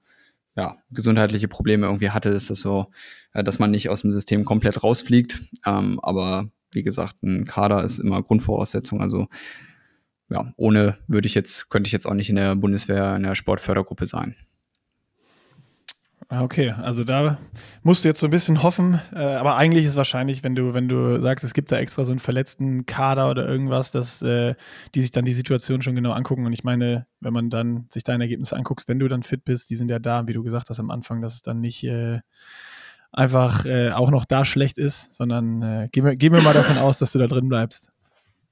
[0.55, 2.87] ja, gesundheitliche Probleme irgendwie hatte, ist das so,
[3.33, 5.41] äh, dass man nicht aus dem System komplett rausfliegt.
[5.65, 9.01] Ähm, aber wie gesagt, ein Kader ist immer Grundvoraussetzung.
[9.01, 9.27] Also
[10.29, 13.35] ja, ohne würde ich jetzt, könnte ich jetzt auch nicht in der Bundeswehr in der
[13.35, 14.35] Sportfördergruppe sein.
[16.29, 17.37] Ah, okay, also da
[17.83, 20.89] musst du jetzt so ein bisschen hoffen, äh, aber eigentlich ist wahrscheinlich, wenn du, wenn
[20.89, 24.55] du sagst, es gibt da extra so einen verletzten Kader oder irgendwas, dass äh,
[24.93, 26.45] die sich dann die Situation schon genau angucken.
[26.45, 29.69] Und ich meine, wenn man dann sich deine Ergebnisse anguckt, wenn du dann fit bist,
[29.69, 32.19] die sind ja da, wie du gesagt hast am Anfang, dass es dann nicht äh,
[33.13, 36.77] einfach äh, auch noch da schlecht ist, sondern äh, gehen, wir, gehen wir mal davon
[36.77, 37.87] aus, dass du da drin bleibst.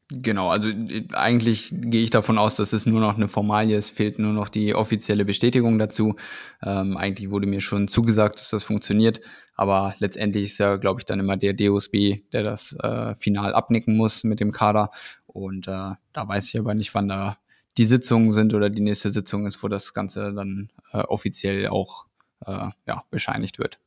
[0.09, 3.89] Genau, also äh, eigentlich gehe ich davon aus, dass es nur noch eine Formalie ist,
[3.89, 6.15] fehlt nur noch die offizielle Bestätigung dazu.
[6.61, 9.21] Ähm, eigentlich wurde mir schon zugesagt, dass das funktioniert,
[9.55, 13.97] aber letztendlich ist ja, glaube ich, dann immer der DOSB, der das äh, final abnicken
[13.97, 14.91] muss mit dem Kader.
[15.25, 17.37] Und äh, da weiß ich aber nicht, wann da
[17.77, 22.05] die Sitzungen sind oder die nächste Sitzung ist, wo das Ganze dann äh, offiziell auch
[22.45, 23.79] äh, ja, bescheinigt wird.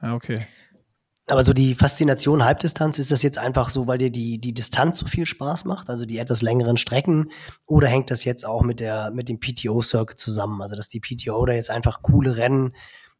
[0.00, 0.46] Ah, okay.
[1.28, 4.98] Aber so die Faszination Halbdistanz, ist das jetzt einfach so, weil dir die, die Distanz
[4.98, 7.32] so viel Spaß macht, also die etwas längeren Strecken,
[7.66, 10.62] oder hängt das jetzt auch mit der, mit dem PTO-Circuit zusammen?
[10.62, 12.76] Also, dass die PTO da jetzt einfach coole Rennen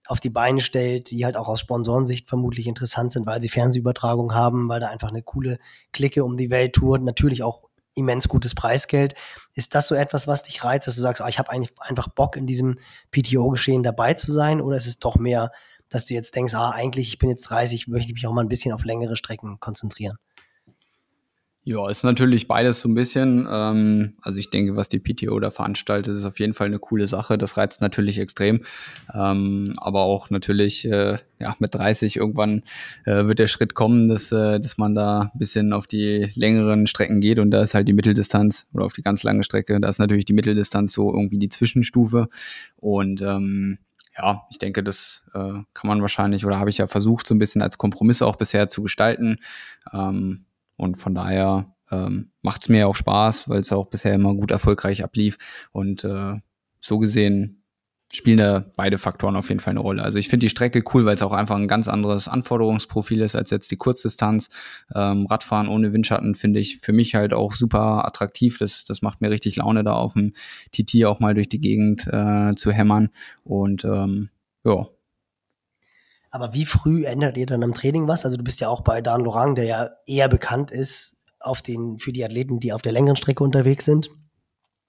[0.07, 4.35] auf die Beine stellt, die halt auch aus Sponsorensicht vermutlich interessant sind, weil sie Fernsehübertragung
[4.35, 5.59] haben, weil da einfach eine coole
[5.93, 7.63] Clique um die Welt tourt, natürlich auch
[7.95, 9.17] immens gutes Preisgeld.
[9.55, 12.07] Ist das so etwas, was dich reizt, dass du sagst, ah, ich habe eigentlich einfach
[12.07, 12.79] Bock in diesem
[13.11, 15.51] PTO-Geschehen dabei zu sein, oder ist es doch mehr
[15.89, 18.43] dass du jetzt denkst, ah, eigentlich, ich bin jetzt 30, möchte ich mich auch mal
[18.43, 20.19] ein bisschen auf längere Strecken konzentrieren?
[21.69, 23.49] Ja, ist natürlich beides so ein bisschen.
[23.51, 27.09] Ähm, also ich denke, was die PTO da veranstaltet, ist auf jeden Fall eine coole
[27.09, 27.37] Sache.
[27.39, 28.61] Das reizt natürlich extrem.
[29.13, 32.63] Ähm, aber auch natürlich, äh, ja, mit 30 irgendwann
[33.05, 36.87] äh, wird der Schritt kommen, dass, äh, dass man da ein bisschen auf die längeren
[36.87, 37.41] Strecken geht.
[37.41, 39.81] Und da ist halt die Mitteldistanz oder auf die ganz lange Strecke.
[39.81, 42.29] Da ist natürlich die Mitteldistanz so irgendwie die Zwischenstufe.
[42.77, 43.79] Und ähm,
[44.17, 45.39] ja, ich denke, das äh,
[45.75, 48.69] kann man wahrscheinlich oder habe ich ja versucht, so ein bisschen als Kompromiss auch bisher
[48.69, 49.39] zu gestalten.
[49.93, 50.47] Ähm,
[50.77, 54.51] und von daher ähm, macht es mir auch Spaß, weil es auch bisher immer gut
[54.51, 55.69] erfolgreich ablief.
[55.73, 56.41] Und äh,
[56.81, 57.63] so gesehen
[58.13, 60.03] spielen da beide Faktoren auf jeden Fall eine Rolle.
[60.03, 63.35] Also ich finde die Strecke cool, weil es auch einfach ein ganz anderes Anforderungsprofil ist
[63.35, 64.49] als jetzt die Kurzdistanz.
[64.95, 68.59] Ähm, Radfahren ohne Windschatten finde ich für mich halt auch super attraktiv.
[68.59, 70.35] Das, das macht mir richtig Laune, da auf dem
[70.73, 73.11] TT auch mal durch die Gegend äh, zu hämmern.
[73.43, 74.31] Und ähm,
[74.65, 74.87] ja.
[76.31, 78.25] Aber wie früh ändert ihr dann am Training was?
[78.25, 81.99] Also du bist ja auch bei Dan Lorang, der ja eher bekannt ist auf den,
[81.99, 84.11] für die Athleten, die auf der längeren Strecke unterwegs sind.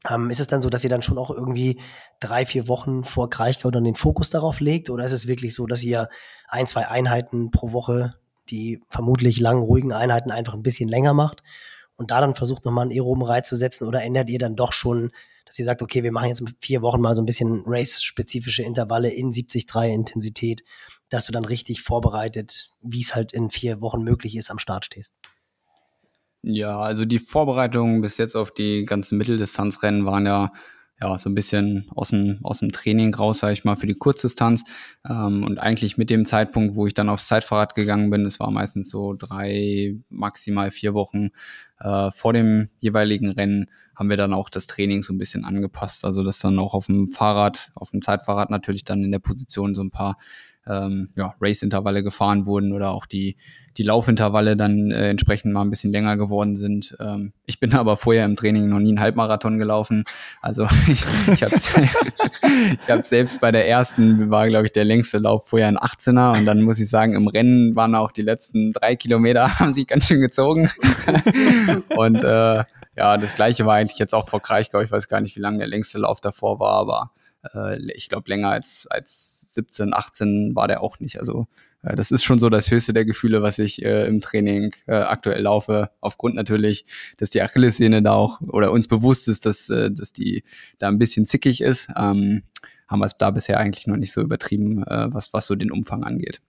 [0.10, 1.82] Ähm, ist es dann so, dass ihr dann schon auch irgendwie
[2.20, 4.90] drei, vier Wochen vor Kraichgau dann den Fokus darauf legt?
[4.90, 6.10] Oder ist es wirklich so, dass ihr
[6.48, 8.16] ein, zwei Einheiten pro Woche,
[8.50, 11.44] die vermutlich langen, ruhigen Einheiten einfach ein bisschen länger macht
[11.96, 13.88] und da dann versucht nochmal einen aeroben Reiz zu setzen?
[13.88, 15.12] Oder ändert ihr dann doch schon,
[15.46, 19.10] dass ihr sagt, okay, wir machen jetzt vier Wochen mal so ein bisschen race-spezifische Intervalle
[19.10, 20.64] in 70-3 Intensität,
[21.10, 24.86] dass du dann richtig vorbereitet, wie es halt in vier Wochen möglich ist, am Start
[24.86, 25.14] stehst?
[26.42, 30.52] Ja, also die Vorbereitungen bis jetzt auf die ganzen Mitteldistanzrennen waren ja
[31.00, 33.94] ja, so ein bisschen aus dem, aus dem Training raus, sage ich mal, für die
[33.94, 34.64] Kurzdistanz.
[35.08, 38.50] Ähm, und eigentlich mit dem Zeitpunkt, wo ich dann aufs Zeitfahrrad gegangen bin, es war
[38.50, 41.30] meistens so drei, maximal vier Wochen
[41.80, 46.04] äh, vor dem jeweiligen Rennen, haben wir dann auch das Training so ein bisschen angepasst.
[46.04, 49.76] Also dass dann auch auf dem Fahrrad, auf dem Zeitfahrrad natürlich dann in der Position
[49.76, 50.18] so ein paar
[50.70, 53.38] ähm, ja, Race-Intervalle gefahren wurden oder auch die,
[53.78, 56.98] die Laufintervalle dann äh, entsprechend mal ein bisschen länger geworden sind.
[57.00, 60.04] Ähm, ich bin aber vorher im Training noch nie einen Halbmarathon gelaufen.
[60.42, 65.18] Also ich, ich habe ich hab selbst bei der ersten, war glaube ich der längste
[65.18, 68.74] Lauf vorher ein 18er und dann muss ich sagen, im Rennen waren auch die letzten
[68.74, 70.70] drei Kilometer, haben sich ganz schön gezogen.
[71.96, 72.64] und äh,
[72.98, 74.82] ja, das gleiche war eigentlich jetzt auch vor Kraichgau.
[74.82, 77.12] Ich weiß gar nicht, wie lange der längste Lauf davor war, aber
[77.54, 81.20] äh, ich glaube, länger als, als 17, 18 war der auch nicht.
[81.20, 81.48] Also
[81.84, 84.96] äh, das ist schon so das höchste der Gefühle, was ich äh, im Training äh,
[84.96, 85.92] aktuell laufe.
[86.02, 86.86] Aufgrund natürlich,
[87.18, 90.44] dass die Achillessehne da auch oder uns bewusst ist, dass, äh, dass die
[90.80, 91.90] da ein bisschen zickig ist.
[91.96, 92.44] Ähm,
[92.88, 95.72] haben wir es da bisher eigentlich noch nicht so übertrieben, äh, was, was so den
[95.72, 96.42] Umfang angeht.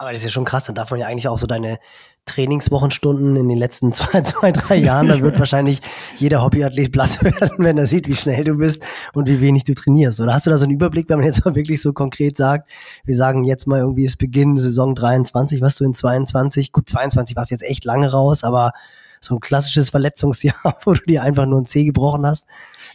[0.00, 1.78] Aber das ist ja schon krass, dann darf man ja eigentlich auch so deine
[2.24, 5.82] Trainingswochenstunden in den letzten zwei, zwei, drei Jahren, da wird wahrscheinlich
[6.16, 8.82] jeder Hobbyathlet blass werden, wenn er sieht, wie schnell du bist
[9.12, 10.18] und wie wenig du trainierst.
[10.18, 12.70] Oder hast du da so einen Überblick, wenn man jetzt mal wirklich so konkret sagt,
[13.04, 17.36] wir sagen jetzt mal irgendwie ist Beginn Saison 23, was du in 22, gut, 22
[17.36, 18.72] war es jetzt echt lange raus, aber
[19.20, 22.46] so ein klassisches Verletzungsjahr, wo du dir einfach nur ein C gebrochen hast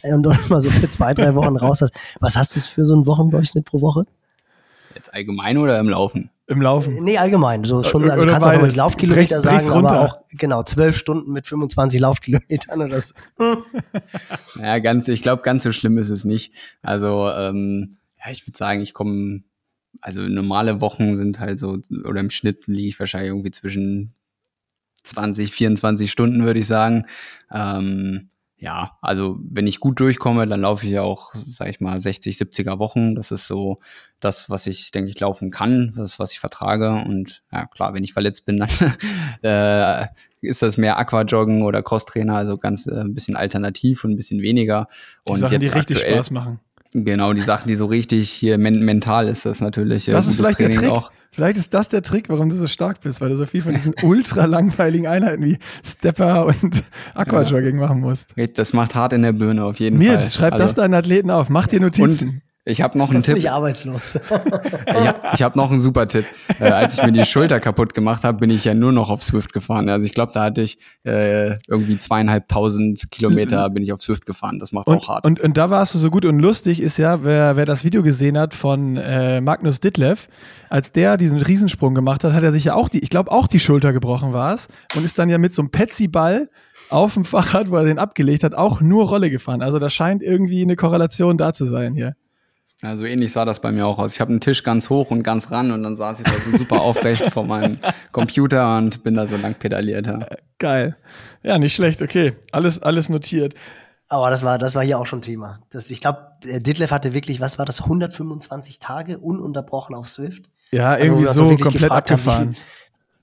[0.02, 1.92] und dann mal so für zwei, drei Wochen raus hast.
[2.18, 4.06] Was hast du für so einen Wochendurchschnitt pro Woche?
[4.96, 6.30] Jetzt allgemein oder im Laufen?
[6.48, 7.02] Im Laufen?
[7.02, 7.64] Nee, allgemein.
[7.64, 10.96] So schon, also oder kannst auch mal die Laufkilometer brich, sagen, aber auch, genau, zwölf
[10.96, 13.14] Stunden mit 25 Laufkilometern oder so.
[14.60, 16.54] ja, ganz, ich glaube, ganz so schlimm ist es nicht.
[16.82, 19.42] Also, ähm, ja, ich würde sagen, ich komme,
[20.00, 24.14] also normale Wochen sind halt so, oder im Schnitt liege ich wahrscheinlich irgendwie zwischen
[25.02, 27.06] 20, 24 Stunden, würde ich sagen.
[27.52, 28.28] Ähm,
[28.58, 32.36] ja, also wenn ich gut durchkomme, dann laufe ich ja auch, sag ich mal, 60,
[32.36, 33.14] 70er Wochen.
[33.14, 33.80] Das ist so
[34.18, 36.90] das, was ich, denke ich, laufen kann, das, was ich vertrage.
[36.90, 38.58] Und ja, klar, wenn ich verletzt bin,
[39.42, 40.06] dann äh,
[40.40, 44.40] ist das mehr Aquajoggen oder Crosstrainer, also ganz äh, ein bisschen alternativ und ein bisschen
[44.40, 44.88] weniger.
[45.26, 46.60] Die und Sachen, jetzt die richtig aktuell, Spaß machen.
[46.92, 50.06] Genau, die Sachen, die so richtig hier men mental ist das natürlich.
[50.06, 51.10] Das ist vielleicht der Training Trick.
[51.30, 53.74] Vielleicht ist das der Trick, warum du so stark bist, weil du so viel von
[53.74, 56.82] diesen ultra langweiligen Einheiten wie Stepper und
[57.14, 58.30] Aquajogging machen musst.
[58.54, 60.30] Das macht hart in der Birne auf jeden Nils, Fall.
[60.30, 62.40] schreib Also- das deinen Athleten auf, mach dir Notizen.
[62.68, 63.36] Ich habe noch einen Tipp.
[63.36, 64.18] Nicht arbeitslos.
[64.88, 66.24] Ich habe ich hab noch einen super Tipp.
[66.60, 69.22] Äh, als ich mir die Schulter kaputt gemacht habe, bin ich ja nur noch auf
[69.22, 69.88] Swift gefahren.
[69.88, 74.58] Also ich glaube, da hatte ich äh, irgendwie zweieinhalbtausend Kilometer bin ich auf Swift gefahren.
[74.58, 75.24] Das macht Und, auch hart.
[75.24, 78.02] und, und da warst du so gut und lustig, ist ja, wer, wer das Video
[78.02, 80.28] gesehen hat von äh, Magnus Ditlev,
[80.68, 83.46] als der diesen Riesensprung gemacht hat, hat er sich ja auch die, ich glaube auch
[83.46, 86.48] die Schulter gebrochen war es und ist dann ja mit so einem Petsy-Ball
[86.90, 89.62] auf dem Fahrrad, wo er den abgelegt hat, auch nur Rolle gefahren.
[89.62, 92.14] Also da scheint irgendwie eine Korrelation da zu sein hier.
[92.82, 94.14] Also ähnlich sah das bei mir auch aus.
[94.14, 96.56] Ich habe einen Tisch ganz hoch und ganz ran und dann saß ich da so
[96.58, 97.78] super aufrecht vor meinem
[98.12, 100.06] Computer und bin da so lang pedaliert.
[100.06, 100.26] Ja.
[100.58, 100.96] Geil.
[101.42, 102.34] Ja, nicht schlecht, okay.
[102.52, 103.54] Alles, alles notiert.
[104.08, 105.60] Aber das war, das war hier auch schon Thema.
[105.70, 110.44] Das, ich glaube, Ditlev hatte wirklich, was war das, 125 Tage ununterbrochen auf Swift?
[110.70, 112.56] Ja, Also, irgendwie uns so komplett gefragt haben, abgefahren.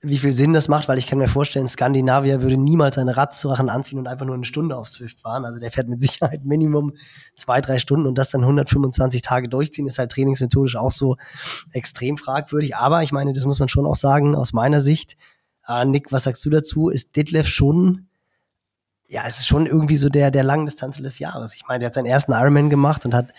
[0.04, 3.68] Wie viel, Sinn das macht, weil ich kann mir vorstellen, Skandinavier würde niemals seine Radsachen
[3.68, 5.44] anziehen und einfach nur eine Stunde auf Swift fahren.
[5.44, 6.92] Also der fährt mit Sicherheit Minimum
[7.36, 11.16] zwei, drei Stunden und das dann 125 Tage durchziehen, ist halt trainingsmethodisch auch so
[11.72, 12.76] extrem fragwürdig.
[12.76, 15.16] Aber ich meine, das muss man schon auch sagen, aus meiner Sicht,
[15.66, 16.88] äh, Nick, was sagst du dazu?
[16.88, 18.08] Ist Ditlev schon
[19.14, 21.54] ja, es ist schon irgendwie so der, der Langdistanzler des Jahres.
[21.54, 23.32] Ich meine, der hat seinen ersten Ironman gemacht und hat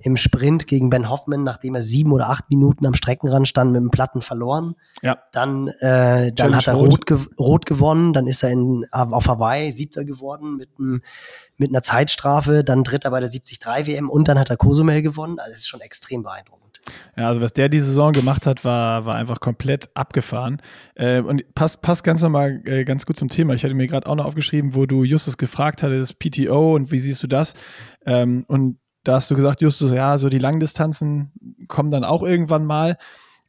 [0.00, 3.80] im Sprint gegen Ben Hoffman, nachdem er sieben oder acht Minuten am Streckenrand stand, mit
[3.80, 4.74] dem Platten verloren.
[5.02, 5.18] Ja.
[5.30, 6.90] Dann, äh, dann Challenge hat er Rot.
[6.90, 11.00] rot, gew rot gewonnen, dann ist er in, auf Hawaii siebter geworden mit, einem,
[11.58, 15.38] mit einer Zeitstrafe, dann dritter bei der 73 WM und dann hat er Cozumel gewonnen.
[15.38, 16.59] Also das ist schon extrem beeindruckend.
[17.16, 20.60] Ja, also was der die Saison gemacht hat, war, war einfach komplett abgefahren.
[20.94, 23.54] Äh, und passt, passt ganz nochmal äh, ganz gut zum Thema.
[23.54, 26.98] Ich hatte mir gerade auch noch aufgeschrieben, wo du Justus gefragt hattest, PTO und wie
[26.98, 27.54] siehst du das?
[28.06, 31.32] Ähm, und da hast du gesagt, Justus, ja, so die Langdistanzen
[31.68, 32.96] kommen dann auch irgendwann mal.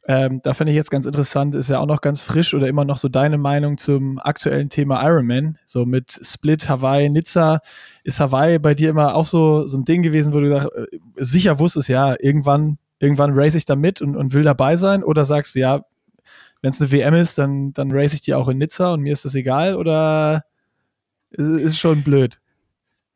[0.08, 2.84] Ähm, da finde ich jetzt ganz interessant, ist ja auch noch ganz frisch oder immer
[2.84, 5.58] noch so deine Meinung zum aktuellen Thema Ironman.
[5.64, 7.60] So mit Split, Hawaii, Nizza.
[8.02, 10.86] Ist Hawaii bei dir immer auch so, so ein Ding gewesen, wo du da, äh,
[11.16, 15.02] sicher wusstest, ja, irgendwann, irgendwann race ich da mit und, und will dabei sein?
[15.02, 15.84] Oder sagst du, ja,
[16.62, 19.12] wenn es eine WM ist, dann, dann race ich die auch in Nizza und mir
[19.12, 19.74] ist das egal?
[19.74, 20.44] Oder
[21.30, 22.38] ist, ist schon blöd?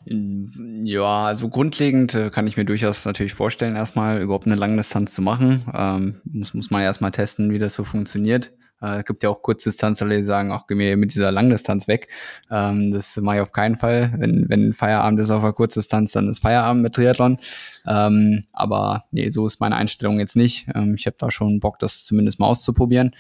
[0.04, 5.22] Ja, also grundlegend äh, kann ich mir durchaus natürlich vorstellen, erstmal überhaupt eine Langdistanz zu
[5.22, 5.64] machen.
[5.72, 8.52] Ähm, muss, muss man erstmal testen, wie das so funktioniert.
[8.80, 12.08] Äh, gibt ja auch Kurzdistanzler, die sagen, auch geh mir mit dieser Langdistanz weg.
[12.50, 14.12] Ähm, das mache ich auf keinen Fall.
[14.18, 17.38] Wenn, wenn Feierabend ist auf der Kurzdistanz, dann ist Feierabend mit Triathlon.
[17.86, 20.66] Ähm, aber nee, so ist meine Einstellung jetzt nicht.
[20.74, 23.12] Ähm, ich habe da schon Bock, das zumindest mal auszuprobieren.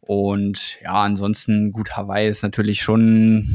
[0.00, 3.48] Und ja, ansonsten, gut, Hawaii ist natürlich schon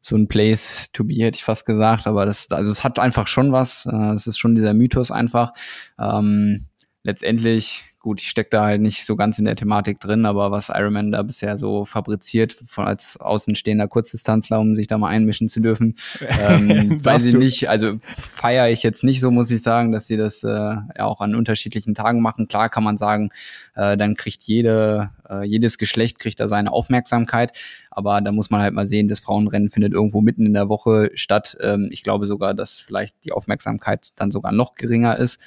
[0.00, 2.06] so ein Place to be, hätte ich fast gesagt.
[2.06, 3.86] Aber das, also es hat einfach schon was.
[3.86, 5.52] Äh, Es ist schon dieser Mythos einfach.
[5.98, 6.64] Ähm,
[7.02, 10.70] letztendlich, gut, ich stecke da halt nicht so ganz in der Thematik drin, aber was
[10.70, 15.60] Ironman da bisher so fabriziert, von als außenstehender Kurzdistanzler, um sich da mal einmischen zu
[15.60, 17.38] dürfen, ähm, weiß ich du.
[17.38, 17.68] nicht.
[17.68, 21.20] Also feiere ich jetzt nicht so, muss ich sagen, dass sie das äh, ja auch
[21.20, 22.48] an unterschiedlichen Tagen machen.
[22.48, 23.30] Klar kann man sagen,
[23.74, 27.52] äh, dann kriegt jede, äh, jedes Geschlecht kriegt da seine Aufmerksamkeit.
[27.90, 31.10] Aber da muss man halt mal sehen, das Frauenrennen findet irgendwo mitten in der Woche
[31.16, 31.58] statt.
[31.60, 35.38] Ähm, ich glaube sogar, dass vielleicht die Aufmerksamkeit dann sogar noch geringer ist.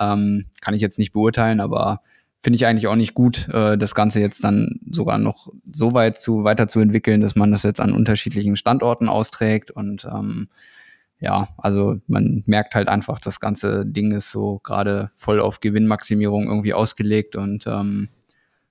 [0.00, 2.00] Ähm, kann ich jetzt nicht beurteilen, aber
[2.44, 6.20] finde ich eigentlich auch nicht gut, äh, das Ganze jetzt dann sogar noch so weit
[6.20, 9.70] zu weiterzuentwickeln, dass man das jetzt an unterschiedlichen Standorten austrägt.
[9.70, 10.48] Und ähm,
[11.20, 16.46] ja, also man merkt halt einfach, das ganze Ding ist so gerade voll auf Gewinnmaximierung
[16.46, 17.34] irgendwie ausgelegt.
[17.34, 18.10] Und ähm,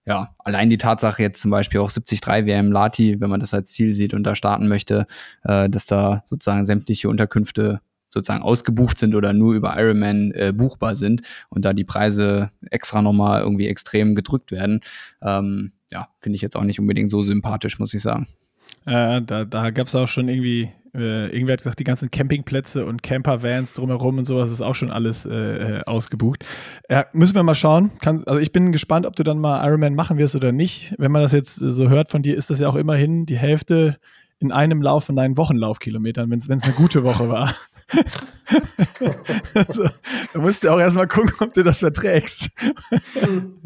[0.05, 3.71] ja, allein die Tatsache jetzt zum Beispiel auch 73 WM Lati, wenn man das als
[3.71, 5.07] Ziel sieht und da starten möchte,
[5.45, 7.81] äh, dass da sozusagen sämtliche Unterkünfte
[8.13, 13.01] sozusagen ausgebucht sind oder nur über Ironman äh, buchbar sind und da die Preise extra
[13.01, 14.81] nochmal irgendwie extrem gedrückt werden,
[15.21, 18.27] ähm, ja, finde ich jetzt auch nicht unbedingt so sympathisch, muss ich sagen.
[18.85, 22.85] Äh, da da gab es auch schon irgendwie, äh, irgendwer hat gesagt, die ganzen Campingplätze
[22.85, 26.45] und Campervans drumherum und sowas ist auch schon alles äh, äh, ausgebucht.
[26.89, 27.91] Ja, müssen wir mal schauen.
[28.01, 30.93] Kann, also ich bin gespannt, ob du dann mal Ironman machen wirst oder nicht.
[30.97, 33.37] Wenn man das jetzt äh, so hört von dir, ist das ja auch immerhin die
[33.37, 33.97] Hälfte
[34.39, 37.55] in einem Lauf von deinen Wochenlaufkilometern, wenn es eine gute Woche war.
[39.53, 39.83] also,
[40.33, 42.49] da musst du auch erstmal gucken, ob du das verträgst.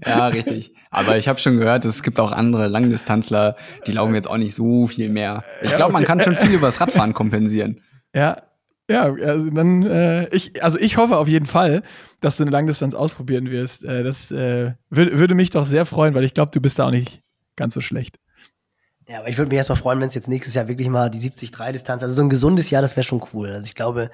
[0.06, 0.74] Ja, richtig.
[0.92, 3.56] Aber ich habe schon gehört, es gibt auch andere Langdistanzler,
[3.86, 5.44] die laufen jetzt auch nicht so viel mehr.
[5.62, 7.82] Ich glaube, man kann schon viel übers Radfahren kompensieren.
[8.14, 8.42] Ja,
[8.90, 11.84] ja, also dann, äh, ich, also ich hoffe auf jeden Fall,
[12.22, 13.84] dass du eine Langdistanz ausprobieren wirst.
[13.84, 16.88] Äh, das äh, würd, würde mich doch sehr freuen, weil ich glaube, du bist da
[16.88, 17.22] auch nicht
[17.58, 18.18] ganz so schlecht.
[19.08, 21.20] Ja, aber ich würde mich erstmal freuen, wenn es jetzt nächstes Jahr wirklich mal die
[21.20, 23.52] 70-3-Distanz, also so ein gesundes Jahr, das wäre schon cool.
[23.52, 24.10] Also ich glaube,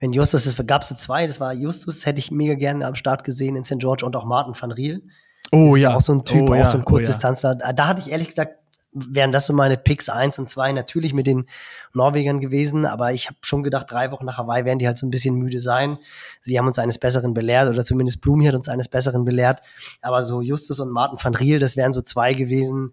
[0.00, 2.96] wenn Justus, das gab es so zwei, das war Justus, hätte ich mega gerne am
[2.96, 3.78] Start gesehen in St.
[3.78, 5.04] George und auch Martin van Riel.
[5.52, 5.94] Oh ja.
[5.94, 6.66] Auch so ein Typ, oh, auch ja.
[6.66, 6.90] so ein oh, ja.
[6.90, 7.54] Kurzdistanzler.
[7.54, 8.56] Da hatte ich ehrlich gesagt
[8.92, 11.46] wären das so meine Picks eins und zwei natürlich mit den
[11.94, 15.06] Norwegern gewesen, aber ich habe schon gedacht, drei Wochen nach Hawaii werden die halt so
[15.06, 15.96] ein bisschen müde sein.
[16.42, 19.62] Sie haben uns eines Besseren belehrt oder zumindest Blumi hat uns eines Besseren belehrt,
[20.02, 22.92] aber so Justus und Martin van Riel, das wären so zwei gewesen,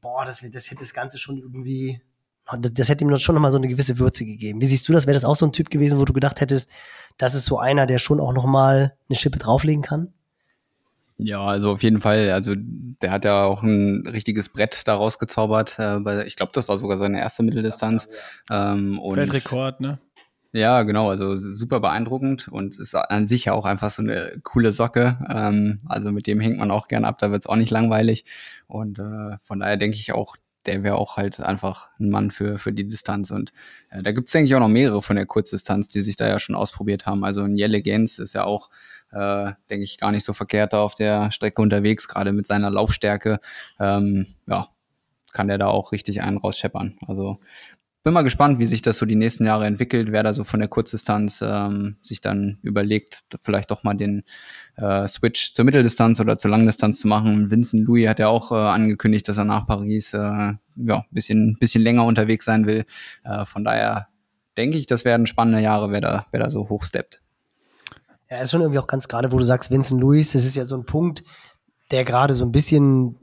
[0.00, 2.00] boah, das, das hätte das Ganze schon irgendwie,
[2.58, 4.60] das, das hätte ihm schon nochmal so eine gewisse Würze gegeben.
[4.60, 5.06] Wie siehst du das?
[5.06, 6.70] Wäre das auch so ein Typ gewesen, wo du gedacht hättest,
[7.18, 10.12] das ist so einer, der schon auch nochmal eine Schippe drauflegen kann?
[11.22, 12.30] Ja, also auf jeden Fall.
[12.30, 15.76] Also der hat ja auch ein richtiges Brett daraus gezaubert.
[15.78, 18.08] Äh, ich glaube, das war sogar seine erste Mitteldistanz.
[18.50, 19.98] Ähm, und Weltrekord, ne?
[20.52, 21.08] Ja, genau.
[21.10, 25.18] Also super beeindruckend und ist an sich ja auch einfach so eine coole Socke.
[25.28, 27.18] Ähm, also mit dem hängt man auch gern ab.
[27.18, 28.24] Da wird's auch nicht langweilig.
[28.66, 30.36] Und äh, von daher denke ich auch,
[30.66, 33.30] der wäre auch halt einfach ein Mann für, für die Distanz.
[33.30, 33.52] Und
[33.90, 36.40] äh, da gibt's denke ich, auch noch mehrere von der Kurzdistanz, die sich da ja
[36.40, 37.24] schon ausprobiert haben.
[37.24, 38.70] Also ein Jelle Gens ist ja auch
[39.12, 42.70] äh, denke ich, gar nicht so verkehrt da auf der Strecke unterwegs, gerade mit seiner
[42.70, 43.40] Laufstärke.
[43.78, 44.68] Ähm, ja,
[45.32, 46.98] kann der da auch richtig einen rausscheppern.
[47.06, 47.38] Also
[48.02, 50.60] bin mal gespannt, wie sich das so die nächsten Jahre entwickelt, wer da so von
[50.60, 54.22] der Kurzdistanz ähm, sich dann überlegt, vielleicht doch mal den
[54.76, 57.50] äh, Switch zur Mitteldistanz oder zur Langdistanz zu machen.
[57.50, 61.82] Vincent Louis hat ja auch äh, angekündigt, dass er nach Paris äh, ja bisschen bisschen
[61.82, 62.84] länger unterwegs sein will.
[63.24, 64.08] Äh, von daher
[64.56, 67.20] denke ich, das werden spannende Jahre, wer da wer da so hochsteppt.
[68.30, 70.64] Ja, ist schon irgendwie auch ganz gerade, wo du sagst, Vincent Louis, das ist ja
[70.64, 71.24] so ein Punkt,
[71.90, 73.18] der gerade so ein bisschen,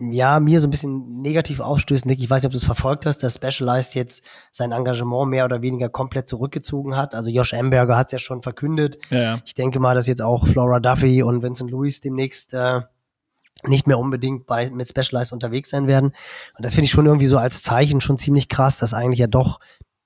[0.00, 2.20] ja, mir so ein bisschen negativ aufstößt, Nick.
[2.20, 5.60] Ich weiß nicht, ob du es verfolgt hast, dass Specialized jetzt sein Engagement mehr oder
[5.60, 7.14] weniger komplett zurückgezogen hat.
[7.14, 8.98] Also Josh Amberger hat es ja schon verkündet.
[9.10, 9.38] Ja, ja.
[9.44, 12.80] Ich denke mal, dass jetzt auch Flora Duffy und Vincent Louis demnächst äh,
[13.66, 16.12] nicht mehr unbedingt bei, mit Specialized unterwegs sein werden.
[16.56, 19.26] Und das finde ich schon irgendwie so als Zeichen schon ziemlich krass, dass eigentlich ja
[19.26, 19.60] doch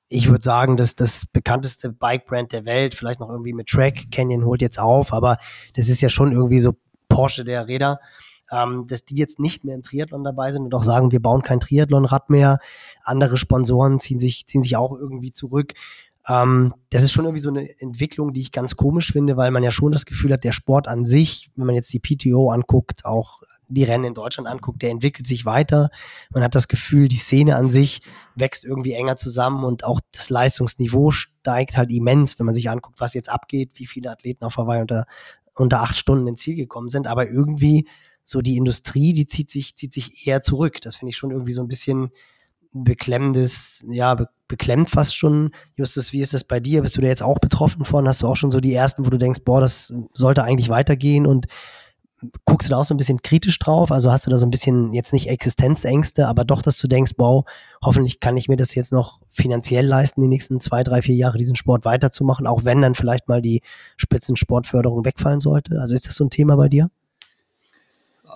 [0.09, 4.45] ich würde sagen, dass das bekannteste Bike-Brand der Welt, vielleicht noch irgendwie mit Track, Canyon
[4.45, 5.39] holt jetzt auf, aber
[5.75, 6.75] das ist ja schon irgendwie so
[7.09, 8.01] Porsche der Räder,
[8.55, 11.43] ähm, dass die jetzt nicht mehr im Triathlon dabei sind und auch sagen, wir bauen
[11.43, 12.61] kein Triathlon-Rad mehr.
[13.03, 15.73] Andere Sponsoren ziehen sich, ziehen sich auch irgendwie zurück.
[16.29, 19.65] Ähm, das ist schon irgendwie so eine Entwicklung, die ich ganz komisch finde, weil man
[19.65, 23.05] ja schon das Gefühl hat, der Sport an sich, wenn man jetzt die PTO anguckt,
[23.05, 25.89] auch die Rennen in Deutschland anguckt, der entwickelt sich weiter.
[26.31, 28.03] Man hat das Gefühl, die Szene an sich
[28.37, 33.01] wächst irgendwie enger zusammen und auch das Leistungsniveau steigt halt immens, wenn man sich anguckt,
[33.01, 35.07] was jetzt abgeht, wie viele Athleten auf Hawaii unter,
[35.55, 37.07] unter acht Stunden ins Ziel gekommen sind.
[37.07, 37.89] Aber irgendwie
[38.25, 40.81] so die Industrie, die zieht sich, zieht sich eher zurück.
[40.81, 42.11] Das finde ich schon irgendwie so ein bisschen
[42.73, 45.53] beklemmendes, ja, be beklemmt fast schon.
[45.75, 46.83] Justus, wie ist das bei dir?
[46.83, 48.07] Bist du da jetzt auch betroffen von?
[48.07, 51.27] Hast du auch schon so die ersten, wo du denkst, boah, das sollte eigentlich weitergehen
[51.27, 51.47] und
[52.45, 53.91] guckst du da auch so ein bisschen kritisch drauf?
[53.91, 57.13] Also hast du da so ein bisschen jetzt nicht Existenzängste, aber doch, dass du denkst,
[57.17, 57.45] wow,
[57.83, 61.39] hoffentlich kann ich mir das jetzt noch finanziell leisten, die nächsten zwei, drei, vier Jahre
[61.39, 63.63] diesen Sport weiterzumachen, auch wenn dann vielleicht mal die
[63.97, 65.81] Spitzensportförderung wegfallen sollte.
[65.81, 66.91] Also ist das so ein Thema bei dir?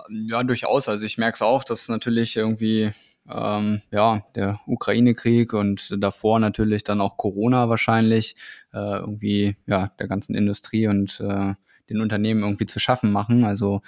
[0.09, 0.89] Ja, durchaus.
[0.89, 2.91] Also ich merke es auch, dass natürlich irgendwie
[3.29, 8.35] ähm, ja der Ukraine-Krieg und davor natürlich dann auch Corona wahrscheinlich
[8.73, 11.53] äh, irgendwie ja der ganzen Industrie und äh,
[11.89, 13.43] den Unternehmen irgendwie zu schaffen machen.
[13.43, 13.81] Also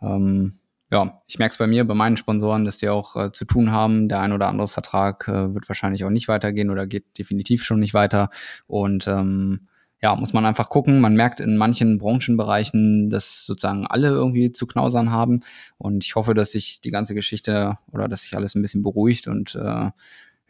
[0.00, 0.54] ähm,
[0.90, 3.72] ja, ich merke es bei mir, bei meinen Sponsoren, dass die auch äh, zu tun
[3.72, 4.08] haben.
[4.08, 7.80] Der ein oder andere Vertrag äh, wird wahrscheinlich auch nicht weitergehen oder geht definitiv schon
[7.80, 8.30] nicht weiter.
[8.66, 9.68] Und ähm,
[10.00, 11.00] ja, muss man einfach gucken.
[11.00, 15.40] Man merkt in manchen Branchenbereichen, dass sozusagen alle irgendwie zu knausern haben.
[15.76, 19.26] Und ich hoffe, dass sich die ganze Geschichte oder dass sich alles ein bisschen beruhigt
[19.26, 19.90] und äh,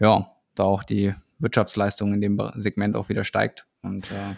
[0.01, 3.67] ja, da auch die Wirtschaftsleistung in dem Segment auch wieder steigt.
[3.83, 4.35] Und äh,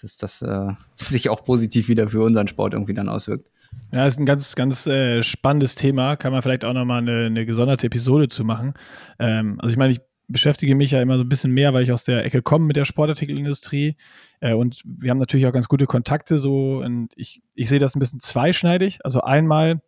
[0.00, 3.48] dass das äh, sich auch positiv wieder für unseren Sport irgendwie dann auswirkt.
[3.92, 6.16] Ja, ist ein ganz, ganz äh, spannendes Thema.
[6.16, 8.74] Kann man vielleicht auch nochmal eine, eine gesonderte Episode zu machen.
[9.18, 11.92] Ähm, also ich meine, ich beschäftige mich ja immer so ein bisschen mehr, weil ich
[11.92, 13.96] aus der Ecke komme mit der Sportartikelindustrie.
[14.40, 16.78] Äh, und wir haben natürlich auch ganz gute Kontakte so.
[16.78, 18.98] Und ich, ich sehe das ein bisschen zweischneidig.
[19.04, 19.80] Also einmal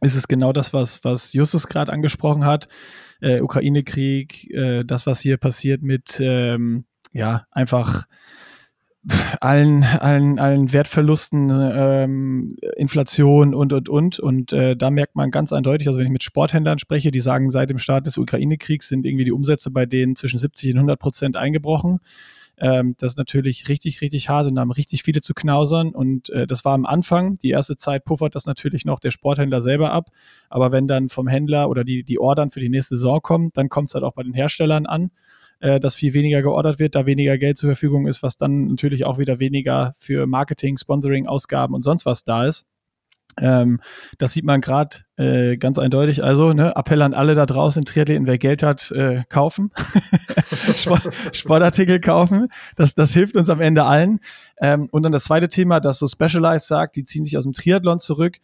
[0.00, 2.68] ist es genau das, was, was Justus gerade angesprochen hat.
[3.20, 8.06] Äh, Ukraine-Krieg, äh, das, was hier passiert mit, ähm, ja, einfach
[9.40, 14.18] allen, allen, allen Wertverlusten, ähm, Inflation und, und, und.
[14.18, 17.50] Und äh, da merkt man ganz eindeutig, also wenn ich mit Sporthändlern spreche, die sagen,
[17.50, 20.98] seit dem Start des Ukraine-Kriegs sind irgendwie die Umsätze bei denen zwischen 70 und 100
[20.98, 22.00] Prozent eingebrochen.
[22.58, 25.90] Ähm, das ist natürlich richtig, richtig hart und da haben richtig viele zu knausern.
[25.90, 27.36] Und äh, das war am Anfang.
[27.38, 30.08] Die erste Zeit puffert das natürlich noch der Sporthändler selber ab.
[30.48, 33.68] Aber wenn dann vom Händler oder die, die Ordern für die nächste Saison kommen, dann
[33.68, 35.10] kommt es halt auch bei den Herstellern an.
[35.60, 39.04] Äh, dass viel weniger geordert wird, da weniger Geld zur Verfügung ist, was dann natürlich
[39.04, 42.66] auch wieder weniger für Marketing, Sponsoring, Ausgaben und sonst was da ist.
[43.38, 43.80] Ähm,
[44.18, 46.24] das sieht man gerade äh, ganz eindeutig.
[46.24, 49.72] Also, ne, Appell an alle da draußen, Triathleten, wer Geld hat, äh, kaufen.
[50.76, 51.02] Sport,
[51.32, 52.48] Sportartikel kaufen.
[52.76, 54.20] Das, das hilft uns am Ende allen.
[54.58, 57.52] Ähm, und dann das zweite Thema, das so Specialized sagt, die ziehen sich aus dem
[57.52, 58.38] Triathlon zurück.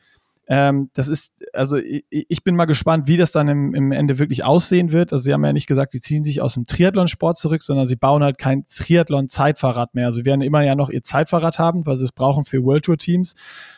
[0.49, 4.18] Ähm, das ist, also ich, ich, bin mal gespannt, wie das dann im, im Ende
[4.18, 5.12] wirklich aussehen wird.
[5.12, 7.95] Also sie haben ja nicht gesagt, sie ziehen sich aus dem Triathlon-Sport zurück, sondern sie
[7.95, 10.07] bauen halt kein Triathlon-Zeitfahrrad mehr.
[10.07, 12.84] Also sie werden immer ja noch ihr Zeitfahrrad haben, weil sie es brauchen für World
[12.84, 13.34] Tour-Teams.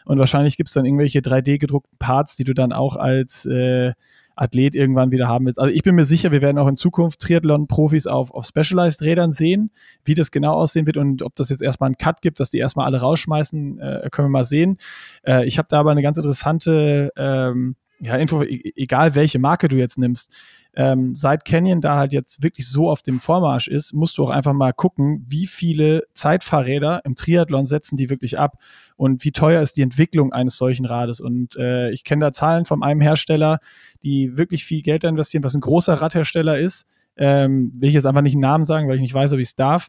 [0.07, 3.93] Und wahrscheinlich gibt es dann irgendwelche 3D-gedruckten Parts, die du dann auch als äh,
[4.37, 5.59] Athlet irgendwann wieder haben willst.
[5.59, 9.71] Also ich bin mir sicher, wir werden auch in Zukunft Triathlon-Profis auf, auf Specialized-Rädern sehen.
[10.05, 12.59] Wie das genau aussehen wird und ob das jetzt erstmal einen Cut gibt, dass die
[12.59, 14.79] erstmal alle rausschmeißen, äh, können wir mal sehen.
[15.27, 19.69] Äh, ich habe da aber eine ganz interessante ähm, ja, Info, e-, egal welche Marke
[19.69, 20.33] du jetzt nimmst
[20.77, 24.31] ähm, seit Canyon da halt jetzt wirklich so auf dem Vormarsch ist, musst du auch
[24.31, 28.59] einfach mal gucken, wie viele Zeitfahrräder im Triathlon setzen die wirklich ab
[28.97, 31.21] und wie teuer ist die Entwicklung eines solchen Rades.
[31.21, 33.59] Und äh, ich kenne da Zahlen von einem Hersteller,
[34.03, 36.87] die wirklich viel Geld investieren, was ein großer Radhersteller ist.
[37.17, 39.49] Ähm, will ich jetzt einfach nicht einen Namen sagen, weil ich nicht weiß, ob ich
[39.49, 39.89] es darf.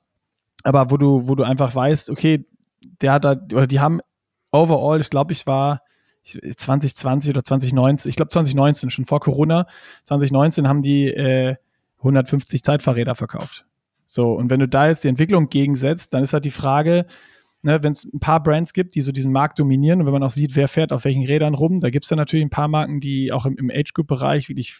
[0.63, 2.45] Aber wo du, wo du einfach weißt, okay,
[3.01, 3.99] der hat da, oder die haben
[4.51, 5.81] overall, ich glaube, ich war
[6.25, 9.67] 2020 oder 2019, ich glaube 2019, schon vor Corona,
[10.03, 11.55] 2019 haben die äh,
[11.99, 13.65] 150 Zeitfahrräder verkauft.
[14.05, 17.05] So, und wenn du da jetzt die Entwicklung gegensetzt, dann ist halt die Frage,
[17.61, 20.23] ne, wenn es ein paar Brands gibt, die so diesen Markt dominieren und wenn man
[20.23, 22.67] auch sieht, wer fährt auf welchen Rädern rum, da gibt es ja natürlich ein paar
[22.67, 24.75] Marken, die auch im, im Age-Group-Bereich wirklich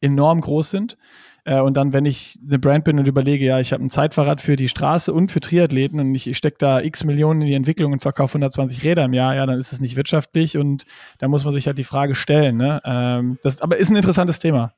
[0.00, 0.98] enorm groß sind.
[1.44, 4.40] Äh, und dann, wenn ich eine Brand bin und überlege, ja, ich habe ein Zeitfahrrad
[4.40, 7.92] für die Straße und für Triathleten und ich, stecke da x Millionen in die Entwicklung
[7.92, 10.84] und verkaufe 120 Räder im Jahr, ja, dann ist es nicht wirtschaftlich und
[11.18, 12.56] da muss man sich halt die Frage stellen.
[12.56, 12.80] Ne?
[12.84, 14.72] Ähm, das aber ist ein interessantes Thema.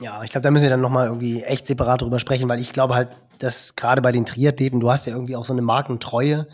[0.00, 2.72] Ja, ich glaube, da müssen wir dann nochmal irgendwie echt separat drüber sprechen, weil ich
[2.72, 3.08] glaube halt,
[3.38, 6.46] dass gerade bei den Triathleten, du hast ja irgendwie auch so eine Markentreue.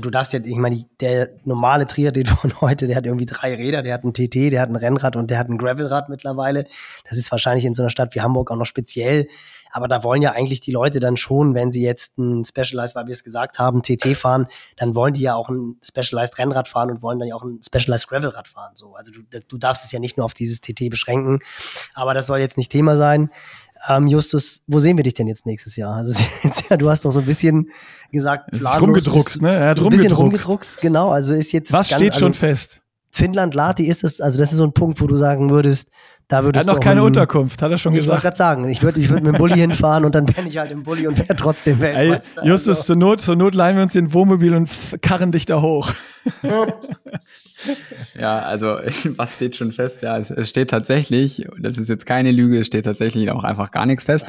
[0.00, 3.54] Und du darfst ja, ich meine, der normale Triathlet von heute, der hat irgendwie drei
[3.54, 6.64] Räder, der hat ein TT, der hat ein Rennrad und der hat ein Gravelrad mittlerweile.
[7.06, 9.28] Das ist wahrscheinlich in so einer Stadt wie Hamburg auch noch speziell.
[9.70, 13.08] Aber da wollen ja eigentlich die Leute dann schon, wenn sie jetzt ein Specialized, weil
[13.08, 14.46] wir es gesagt haben, TT fahren,
[14.76, 17.60] dann wollen die ja auch ein Specialized Rennrad fahren und wollen dann ja auch ein
[17.62, 18.72] Specialized Gravelrad fahren.
[18.76, 21.40] So, also du, du darfst es ja nicht nur auf dieses TT beschränken.
[21.92, 23.28] Aber das soll jetzt nicht Thema sein.
[23.88, 25.96] Ähm, Justus, wo sehen wir dich denn jetzt nächstes Jahr?
[25.96, 26.12] Also
[26.70, 27.70] ja, du hast doch so ein bisschen
[28.12, 29.54] gesagt, es ist rumgedruckst, ne?
[29.54, 31.10] Er hat so ein bisschen rumgedruckst, genau.
[31.10, 32.80] Also ist jetzt was ganz, steht schon also, fest?
[33.10, 35.90] Finnland Lati ist es, also das ist so ein Punkt, wo du sagen würdest,
[36.28, 38.06] da würdest er hat noch keine ein, Unterkunft, hat er schon ich gesagt.
[38.06, 40.46] Ich wollte gerade sagen, ich würde ich würd mit dem Bulli hinfahren und dann bin
[40.46, 42.42] ich halt im Bulli und wäre trotzdem Weltmeister.
[42.42, 42.86] Ey, Justus, also.
[42.86, 44.70] zur Not, zur Not leihen wir uns ein Wohnmobil und
[45.02, 45.92] karren dich da hoch.
[48.20, 48.66] ja, also
[49.16, 50.02] was steht schon fest?
[50.02, 53.70] Ja, es, es, steht tatsächlich, das ist jetzt keine Lüge, es steht tatsächlich auch einfach
[53.70, 54.26] gar nichts fest.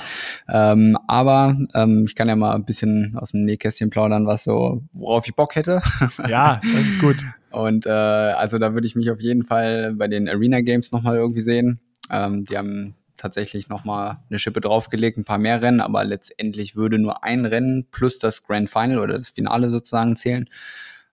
[0.48, 4.84] Ähm, aber ähm, ich kann ja mal ein bisschen aus dem Nähkästchen plaudern, was so,
[4.94, 5.82] worauf ich Bock hätte.
[6.30, 7.18] ja, das ist gut.
[7.52, 11.18] Und äh, also da würde ich mich auf jeden Fall bei den Arena Games nochmal
[11.18, 11.82] irgendwie sehen.
[12.10, 16.98] Ähm, die haben tatsächlich nochmal eine Schippe draufgelegt, ein paar mehr Rennen, aber letztendlich würde
[16.98, 20.50] nur ein Rennen plus das Grand Final oder das Finale sozusagen zählen.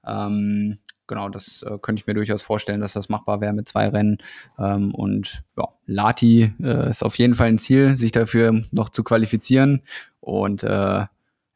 [0.06, 0.78] Ähm,
[1.09, 4.18] genau, das äh, könnte ich mir durchaus vorstellen, dass das machbar wäre mit zwei Rennen.
[4.59, 9.02] Ähm, und ja, Lati äh, ist auf jeden Fall ein Ziel, sich dafür noch zu
[9.02, 9.82] qualifizieren.
[10.20, 11.06] Und äh,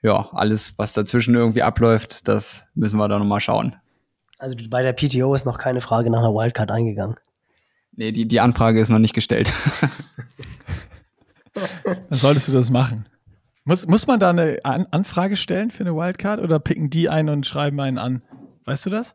[0.02, 3.76] ja, alles, was dazwischen irgendwie abläuft, das müssen wir da nochmal schauen.
[4.38, 7.14] Also bei der PTO ist noch keine Frage nach einer Wildcard eingegangen.
[7.94, 9.52] Nee, die, die Anfrage ist noch nicht gestellt.
[11.54, 13.06] Dann solltest du das machen.
[13.64, 17.28] Muss, muss man da eine An Anfrage stellen für eine Wildcard oder picken die ein
[17.28, 18.22] und schreiben einen an?
[18.64, 19.14] Weißt du das?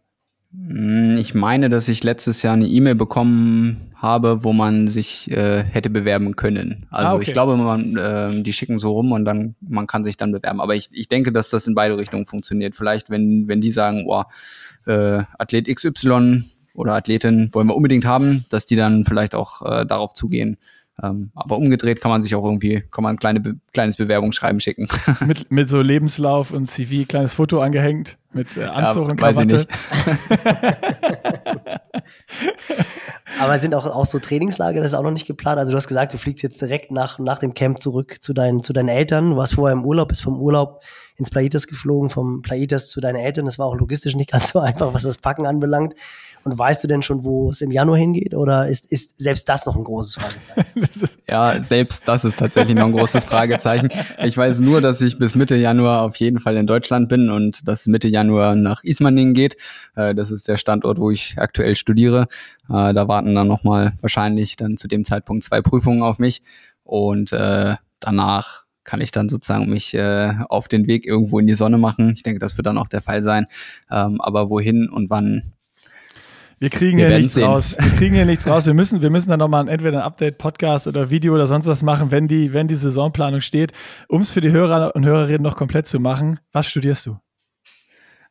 [0.53, 5.63] Hm, ich meine, dass ich letztes Jahr eine E-Mail bekommen habe, wo man sich äh,
[5.63, 6.85] hätte bewerben können.
[6.89, 7.25] Also ah, okay.
[7.27, 10.61] ich glaube, man, äh, die schicken so rum und dann man kann sich dann bewerben.
[10.61, 12.75] Aber ich, ich denke, dass das in beide Richtungen funktioniert.
[12.75, 14.23] Vielleicht, wenn wenn die sagen, oh,
[14.85, 16.43] äh, Athlet XY
[16.75, 20.57] oder Athletin wollen wir unbedingt haben, dass die dann vielleicht auch äh, darauf zugehen
[21.03, 24.59] ähm, aber umgedreht kann man sich auch irgendwie, kann man ein kleine, be kleines Bewerbungsschreiben
[24.59, 24.87] schicken.
[25.25, 29.67] mit, mit so Lebenslauf und CV, kleines Foto angehängt, mit äh, Anzug ja, und Krawatte.
[33.39, 35.59] aber sind auch, auch so Trainingslager, das ist auch noch nicht geplant.
[35.59, 38.63] Also du hast gesagt, du fliegst jetzt direkt nach, nach dem Camp zurück zu deinen,
[38.63, 39.31] zu deinen Eltern.
[39.31, 40.81] Du warst vorher im Urlaub, bist vom Urlaub
[41.17, 43.45] ins Plaitas geflogen, vom Plaitas zu deinen Eltern.
[43.45, 45.93] Das war auch logistisch nicht ganz so einfach, was das Packen anbelangt.
[46.47, 48.33] Und weißt du denn schon, wo es im Januar hingeht?
[48.33, 51.09] Oder ist, ist selbst das noch ein großes Fragezeichen?
[51.27, 53.89] ja, selbst das ist tatsächlich noch ein großes Fragezeichen.
[54.23, 57.67] Ich weiß nur, dass ich bis Mitte Januar auf jeden Fall in Deutschland bin und
[57.67, 59.57] dass Mitte Januar nach Ismaning geht.
[59.97, 62.29] Äh, das ist der Standort, wo ich aktuell studiere.
[62.69, 66.43] Äh, da warten dann nochmal wahrscheinlich dann zu dem Zeitpunkt zwei Prüfungen auf mich.
[66.85, 71.55] Und äh, danach kann ich dann sozusagen mich äh, auf den Weg irgendwo in die
[71.55, 72.13] Sonne machen.
[72.15, 73.47] Ich denke, das wird dann auch der Fall sein.
[73.91, 75.43] Ähm, aber wohin und wann,
[76.59, 77.43] wir kriegen wir hier nichts sehen.
[77.43, 77.75] raus.
[77.79, 78.65] Wir kriegen hier nichts raus.
[78.65, 82.11] Wir müssen, wir müssen dann nochmal entweder ein Update-Podcast oder Video oder sonst was machen,
[82.11, 83.73] wenn die, wenn die Saisonplanung steht.
[84.07, 87.17] Um es für die Hörer und Hörerinnen noch komplett zu machen, was studierst du?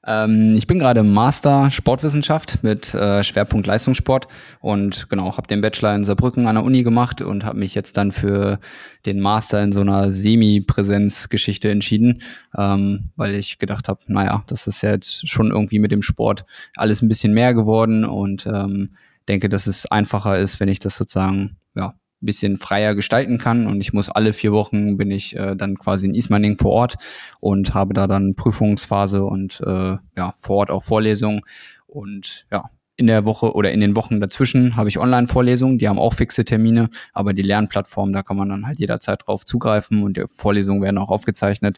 [0.06, 4.28] Ähm, ich bin gerade Master Sportwissenschaft mit äh, Schwerpunkt Leistungssport
[4.60, 7.96] und genau, habe den Bachelor in Saarbrücken an der Uni gemacht und habe mich jetzt
[7.96, 8.60] dann für
[9.04, 12.22] den Master in so einer Semi-Präsenz-Geschichte entschieden,
[12.56, 16.44] ähm, weil ich gedacht habe, naja, das ist ja jetzt schon irgendwie mit dem Sport
[16.76, 18.96] alles ein bisschen mehr geworden und ähm,
[19.28, 23.66] denke, dass es einfacher ist, wenn ich das sozusagen ja bisschen freier gestalten kann.
[23.66, 26.94] Und ich muss alle vier Wochen bin ich äh, dann quasi in Ismaning vor Ort
[27.40, 31.42] und habe da dann Prüfungsphase und äh, ja, vor Ort auch Vorlesungen.
[31.86, 35.98] Und ja, in der Woche oder in den Wochen dazwischen habe ich Online-Vorlesungen, die haben
[35.98, 40.16] auch fixe Termine, aber die Lernplattform, da kann man dann halt jederzeit drauf zugreifen und
[40.16, 41.76] die Vorlesungen werden auch aufgezeichnet.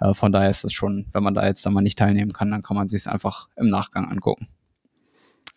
[0.00, 2.50] Äh, von daher ist das schon, wenn man da jetzt dann mal nicht teilnehmen kann,
[2.50, 4.46] dann kann man sich es einfach im Nachgang angucken.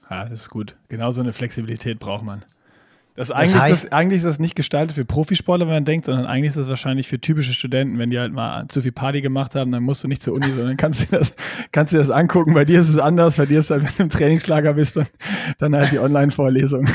[0.10, 0.76] Ja, das ist gut.
[0.90, 2.44] Genau so eine Flexibilität braucht man.
[3.16, 6.06] Das eigentlich, heißt, ist das, eigentlich ist das nicht gestaltet für Profisportler, wenn man denkt,
[6.06, 9.22] sondern eigentlich ist das wahrscheinlich für typische Studenten, wenn die halt mal zu viel Party
[9.22, 11.36] gemacht haben, dann musst du nicht zur Uni, sondern kannst du das,
[11.72, 12.56] kannst dir das angucken.
[12.56, 15.06] Bei dir ist es anders, bei dir ist halt, wenn du im Trainingslager bist, dann,
[15.60, 16.90] dann halt die Online-Vorlesung.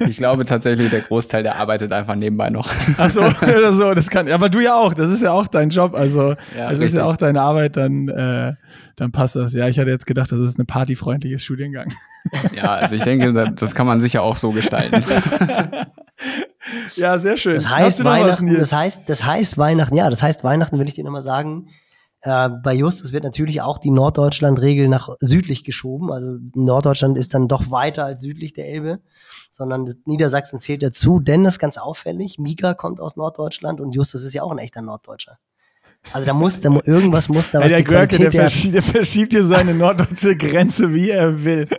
[0.00, 2.68] ich glaube tatsächlich, der Großteil, der arbeitet einfach nebenbei noch.
[2.98, 5.70] Ach so, oder so, das kann, aber du ja auch, das ist ja auch dein
[5.70, 6.86] Job, also ja, das richtig.
[6.86, 8.54] ist ja auch deine Arbeit, dann, äh,
[8.96, 9.52] dann passt das.
[9.52, 11.92] Ja, ich hatte jetzt gedacht, das ist ein partyfreundliches Studiengang.
[12.54, 15.04] Ja, also ich denke, das kann man sicher auch so gestalten.
[16.96, 17.54] ja, sehr schön.
[17.54, 21.04] Das heißt Weihnachten, das heißt, das heißt Weihnachten, ja, das heißt Weihnachten, will ich dir
[21.04, 21.68] nochmal sagen.
[22.22, 26.12] Äh, bei Justus wird natürlich auch die Norddeutschland-Regel nach südlich geschoben.
[26.12, 29.00] Also Norddeutschland ist dann doch weiter als südlich der Elbe,
[29.50, 32.38] sondern Niedersachsen zählt dazu, denn das ist ganz auffällig.
[32.38, 35.38] Mika kommt aus Norddeutschland und Justus ist ja auch ein echter Norddeutscher.
[36.12, 38.74] Also da muss, da, irgendwas muss da, was ja, der die Görke, Qualität der, verschiebt,
[38.74, 41.68] der verschiebt hier seine norddeutsche Grenze, wie er will.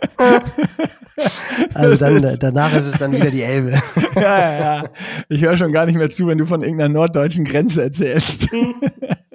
[1.74, 3.72] Also dann, danach ist es dann wieder die Elbe.
[4.14, 4.90] Ja, ja, ja.
[5.28, 8.48] Ich höre schon gar nicht mehr zu, wenn du von irgendeiner norddeutschen Grenze erzählst.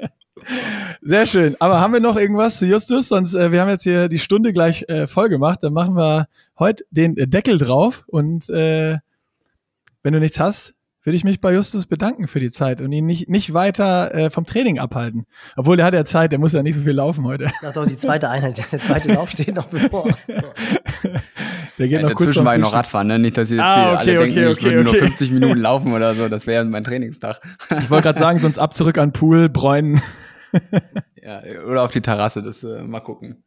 [1.01, 1.55] Sehr schön.
[1.59, 3.07] Aber haben wir noch irgendwas zu Justus?
[3.09, 5.63] Sonst, äh, wir haben jetzt hier die Stunde gleich äh, voll gemacht.
[5.63, 6.27] Dann machen wir
[6.59, 8.05] heute den Deckel drauf.
[8.07, 8.97] Und äh,
[10.03, 10.73] wenn du nichts hast,
[11.07, 14.29] würde ich mich bei Justus bedanken für die Zeit und ihn nicht, nicht weiter äh,
[14.29, 15.25] vom Training abhalten.
[15.55, 17.47] Obwohl, der hat ja Zeit, der muss ja nicht so viel laufen heute.
[17.65, 20.05] Ach doch, die zweite Einheit, der zweite Lauf steht noch bevor.
[21.77, 23.19] Der geht ja, noch kurz Dazwischen war ich noch Radfahren, ne?
[23.19, 25.31] Nicht, dass ihr jetzt ah, okay, hier alle okay, denken, okay, ich würde nur 50
[25.31, 26.27] Minuten laufen oder so.
[26.27, 27.39] Das wäre mein Trainingstag.
[27.79, 30.01] Ich wollte gerade sagen, sonst ab zurück an Pool, Bräunen.
[31.21, 33.43] ja, oder auf die Terrasse, das äh, mal gucken.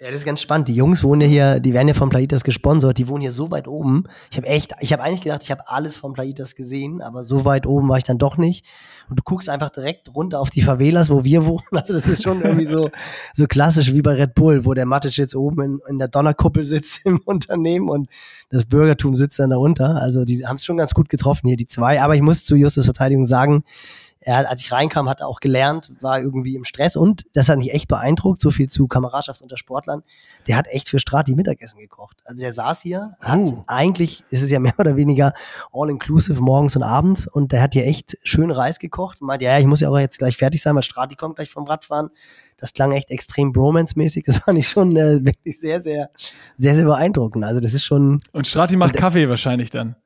[0.00, 0.66] Ja, das ist ganz spannend.
[0.68, 3.50] Die Jungs wohnen ja hier, die werden ja von Plaitas gesponsert, die wohnen hier so
[3.50, 4.04] weit oben.
[4.30, 7.44] Ich habe echt, ich habe eigentlich gedacht, ich habe alles von Plaitas gesehen, aber so
[7.44, 8.64] weit oben war ich dann doch nicht.
[9.10, 11.60] Und du guckst einfach direkt runter auf die Favelas, wo wir wohnen.
[11.72, 12.88] Also das ist schon irgendwie so,
[13.34, 16.64] so klassisch wie bei Red Bull, wo der Matic jetzt oben in, in der Donnerkuppel
[16.64, 18.08] sitzt im Unternehmen und
[18.48, 19.96] das Bürgertum sitzt dann darunter.
[19.96, 22.00] Also die haben es schon ganz gut getroffen hier, die zwei.
[22.00, 23.64] Aber ich muss zu Justus Verteidigung sagen,
[24.20, 27.58] er, als ich reinkam, hat er auch gelernt, war irgendwie im Stress und das hat
[27.58, 30.02] mich echt beeindruckt, so viel zu Kameradschaft unter Sportlern.
[30.46, 32.18] Der hat echt für Strati Mittagessen gekocht.
[32.26, 33.64] Also der saß hier, hat uh.
[33.66, 35.32] eigentlich, ist es ja mehr oder weniger
[35.72, 39.58] all-inclusive morgens und abends und der hat hier echt schön Reis gekocht und meinte, ja,
[39.58, 42.10] ich muss ja auch jetzt gleich fertig sein, weil Strati kommt gleich vom Radfahren.
[42.58, 44.24] Das klang echt extrem Bromance-mäßig.
[44.26, 46.10] Das fand ich schon äh, wirklich sehr, sehr,
[46.56, 47.42] sehr, sehr beeindruckend.
[47.44, 48.22] Also das ist schon.
[48.32, 49.96] Und Strati macht und, Kaffee wahrscheinlich dann.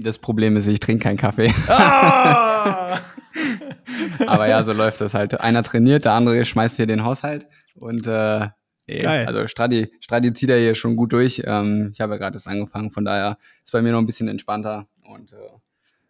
[0.00, 1.52] Das Problem ist, ich trinke keinen Kaffee.
[1.68, 2.98] Ah!
[4.26, 5.40] Aber ja, so läuft das halt.
[5.40, 8.48] Einer trainiert, der andere schmeißt hier den Haushalt und äh,
[8.88, 9.26] Geil.
[9.26, 11.42] also Stradi, Stradi zieht er hier schon gut durch.
[11.44, 14.28] Ähm, ich habe ja gerade das angefangen, von daher ist bei mir noch ein bisschen
[14.28, 15.36] entspannter und äh,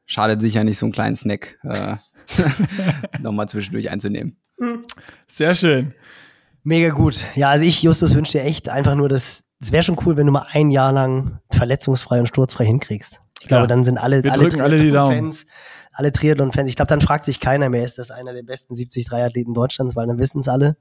[0.04, 1.96] schadet sicher nicht, so einen kleinen Snack äh,
[3.20, 4.36] nochmal zwischendurch einzunehmen.
[5.28, 5.94] Sehr schön.
[6.62, 7.24] Mega gut.
[7.34, 10.26] Ja, also ich, Justus, wünsche dir echt einfach nur, dass es wäre schon cool, wenn
[10.26, 13.20] du mal ein Jahr lang verletzungsfrei und sturzfrei hinkriegst.
[13.41, 15.47] Ich glaube, dann sind alle, Wir alle, alle die Fans,
[15.93, 16.68] alle Triathlon-Fans.
[16.68, 19.97] Ich glaube, dann fragt sich keiner mehr, ist das einer der besten 73 Athleten Deutschlands,
[19.97, 20.76] weil dann wissen es alle.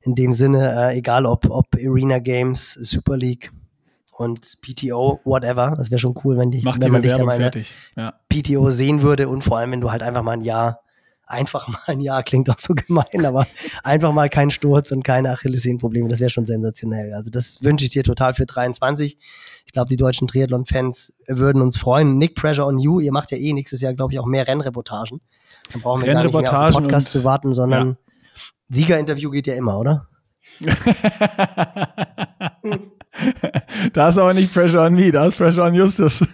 [0.00, 3.52] In dem Sinne, äh, egal ob, ob Arena Games, Super League
[4.10, 5.74] und PTO, whatever.
[5.78, 7.50] Das wäre schon cool, wenn, dich, wenn man dich da mal
[7.96, 8.12] ja.
[8.28, 10.80] PTO sehen würde und vor allem, wenn du halt einfach mal ein Jahr
[11.26, 13.46] einfach mal ein Jahr klingt auch so gemein, aber
[13.82, 17.14] einfach mal kein Sturz und keine Achillessehnenprobleme, das wäre schon sensationell.
[17.14, 19.18] Also das wünsche ich dir total für 23.
[19.64, 22.18] Ich glaube, die deutschen Triathlon-Fans würden uns freuen.
[22.18, 25.20] Nick Pressure on You, ihr macht ja eh nächstes Jahr, glaube ich, auch mehr Rennreportagen.
[25.72, 27.96] Dann brauchen wir gar nicht mehr auf den Podcast zu warten, sondern ja.
[28.68, 30.08] Siegerinterview geht ja immer, oder?
[33.92, 36.20] da ist aber nicht Pressure on me, da ist Pressure on Justus.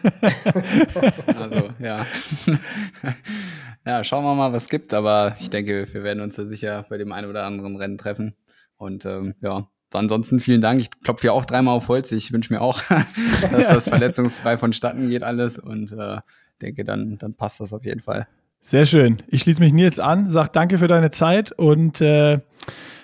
[1.26, 2.06] also, ja.
[3.86, 6.84] ja, schauen wir mal, was es gibt, aber ich denke, wir werden uns da sicher
[6.88, 8.36] bei dem einen oder anderen Rennen treffen.
[8.76, 10.80] Und ähm, ja, ansonsten vielen Dank.
[10.80, 12.12] Ich klopfe ja auch dreimal auf Holz.
[12.12, 12.82] Ich wünsche mir auch,
[13.52, 16.18] dass das verletzungsfrei vonstatten geht alles und äh,
[16.60, 18.26] denke, dann, dann passt das auf jeden Fall.
[18.62, 19.18] Sehr schön.
[19.28, 22.40] Ich schließe mich Nils an, sag danke für deine Zeit und äh,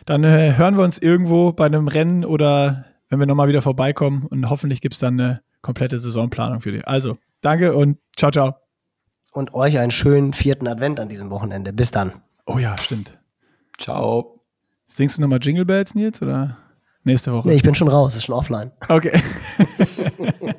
[0.05, 4.27] dann äh, hören wir uns irgendwo bei einem Rennen oder wenn wir nochmal wieder vorbeikommen
[4.27, 6.87] und hoffentlich gibt es dann eine komplette Saisonplanung für dich.
[6.87, 8.57] Also, danke und ciao, ciao.
[9.33, 11.73] Und euch einen schönen vierten Advent an diesem Wochenende.
[11.73, 12.23] Bis dann.
[12.47, 13.19] Oh ja, stimmt.
[13.79, 14.41] Ciao.
[14.87, 16.57] Singst du nochmal Jingle Bells, Nils, oder
[17.07, 17.49] nächste Woche?
[17.49, 18.71] Nee, ich bin schon raus, ist schon offline.
[18.89, 19.13] Okay.